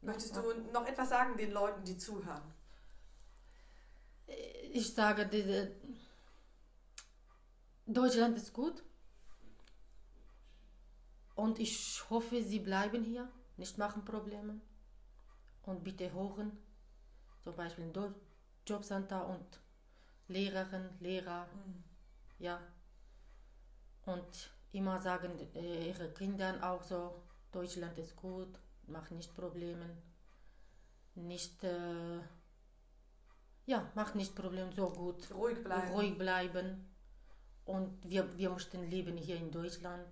Möchtest 0.00 0.36
du 0.36 0.42
noch 0.72 0.86
etwas 0.86 1.08
sagen 1.08 1.36
den 1.36 1.50
Leuten, 1.50 1.84
die 1.84 1.98
zuhören? 1.98 2.54
Ich 4.70 4.94
sage, 4.94 5.26
diese 5.26 5.72
Deutschland 7.84 8.36
ist 8.36 8.52
gut. 8.52 8.84
Und 11.34 11.58
ich 11.58 12.08
hoffe, 12.10 12.42
sie 12.44 12.60
bleiben 12.60 13.02
hier, 13.02 13.28
nicht 13.56 13.76
machen 13.76 14.04
Probleme. 14.04 14.60
Und 15.62 15.82
bitte 15.82 16.12
hören, 16.12 16.56
zum 17.42 17.56
Beispiel 17.56 17.92
Jobcenter 18.66 19.26
und 19.26 19.60
Lehrerinnen, 20.28 20.96
Lehrer, 21.00 21.48
ja. 22.38 22.60
Und 24.06 24.50
immer 24.72 25.00
sagen 25.00 25.38
äh, 25.54 25.88
ihre 25.88 26.12
Kindern 26.12 26.62
auch 26.62 26.84
so, 26.84 27.27
Deutschland 27.52 27.98
ist 27.98 28.16
gut, 28.16 28.58
macht 28.86 29.10
nicht 29.10 29.34
Probleme. 29.34 29.96
Nicht, 31.14 31.62
äh, 31.64 32.20
ja, 33.66 33.90
macht 33.94 34.14
nicht 34.14 34.34
Probleme, 34.34 34.72
so 34.72 34.88
gut 34.90 35.30
Ruhig 35.32 35.62
bleiben. 35.62 35.92
ruhig 35.92 36.16
bleiben. 36.18 36.86
Und 37.64 37.98
wir, 38.08 38.36
wir 38.38 38.50
möchten 38.50 38.88
leben 38.88 39.16
hier 39.16 39.36
in 39.36 39.50
Deutschland. 39.50 40.06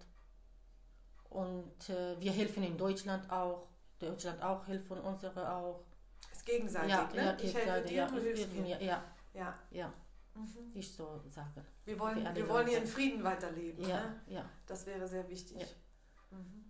Und 1.31 1.89
äh, 1.91 2.19
wir 2.21 2.33
helfen 2.33 2.63
in 2.63 2.77
Deutschland 2.77 3.31
auch. 3.31 3.69
Deutschland 3.99 4.43
auch 4.43 4.67
helfen 4.67 4.99
unsere 5.01 5.51
auch. 5.55 5.85
Ist 6.33 6.45
gegenseitig, 6.45 6.91
ja, 6.91 7.09
ne? 7.15 7.17
ja, 7.25 7.37
ich 7.41 7.55
helfe 7.55 7.89
dir, 7.89 7.95
ja, 7.97 8.07
du 8.09 8.21
hilfst 8.21 8.53
mir. 8.55 8.83
Ja, 8.83 9.03
Ja. 9.35 9.59
ja, 9.71 9.93
Mhm. 10.35 10.71
ich 10.75 10.93
so 10.93 11.19
sagen. 11.31 11.65
Wir 11.87 11.99
wollen, 11.99 12.35
wir 12.35 12.49
wollen 12.49 12.67
hier 12.67 12.79
in. 12.83 12.87
Frieden 12.87 13.25
weiterleben. 13.25 13.83
Ja, 13.89 14.03
Ne? 14.05 14.21
ja, 14.29 14.51
Das 14.67 14.85
wäre 14.87 15.07
sehr 15.09 15.27
wichtig. 15.31 15.59
Ja. 15.61 16.37
Mhm. 16.37 16.65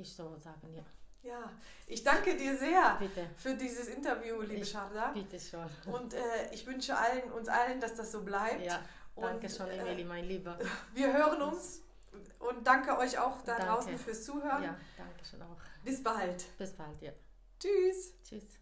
Ich 0.00 0.14
so 0.14 0.36
sagen, 0.38 0.72
ja. 0.74 0.82
Ja, 1.22 1.50
ich 1.86 2.02
danke 2.04 2.36
dir 2.36 2.56
sehr 2.56 2.96
Bitte, 3.00 3.28
für 3.36 3.54
dieses 3.54 3.88
Interview, 3.88 4.40
liebe 4.40 4.60
Ich- 4.62 4.70
Sharda. 4.70 5.10
bitte 5.12 5.38
schon. 5.38 5.68
Und 5.92 6.14
äh, 6.14 6.20
ich 6.52 6.64
wünsche 6.66 6.96
allen, 6.96 7.30
uns 7.32 7.48
allen, 7.48 7.80
dass 7.80 7.94
das 7.94 8.12
so 8.12 8.22
bleibt. 8.22 8.64
Ja, 8.64 8.80
danke 9.16 9.46
Und, 9.46 9.52
schon, 9.52 9.66
äh, 9.68 9.78
Emily, 9.78 10.04
mein 10.04 10.24
Lieber. 10.24 10.56
Wir 10.94 11.12
hören 11.12 11.42
uns 11.42 11.82
und 12.38 12.64
danke 12.66 12.96
euch 12.98 13.18
auch 13.18 13.42
da 13.42 13.56
Danke. 13.56 13.66
draußen 13.66 13.98
fürs 13.98 14.24
Zuhören. 14.24 14.62
Ja, 14.62 14.76
danke 14.96 15.24
schon 15.28 15.42
auch. 15.42 15.58
Bis 15.84 16.02
bald. 16.02 16.56
Bis 16.56 16.72
bald, 16.72 17.02
ja. 17.02 17.12
Tschüss. 17.58 18.14
Tschüss. 18.22 18.57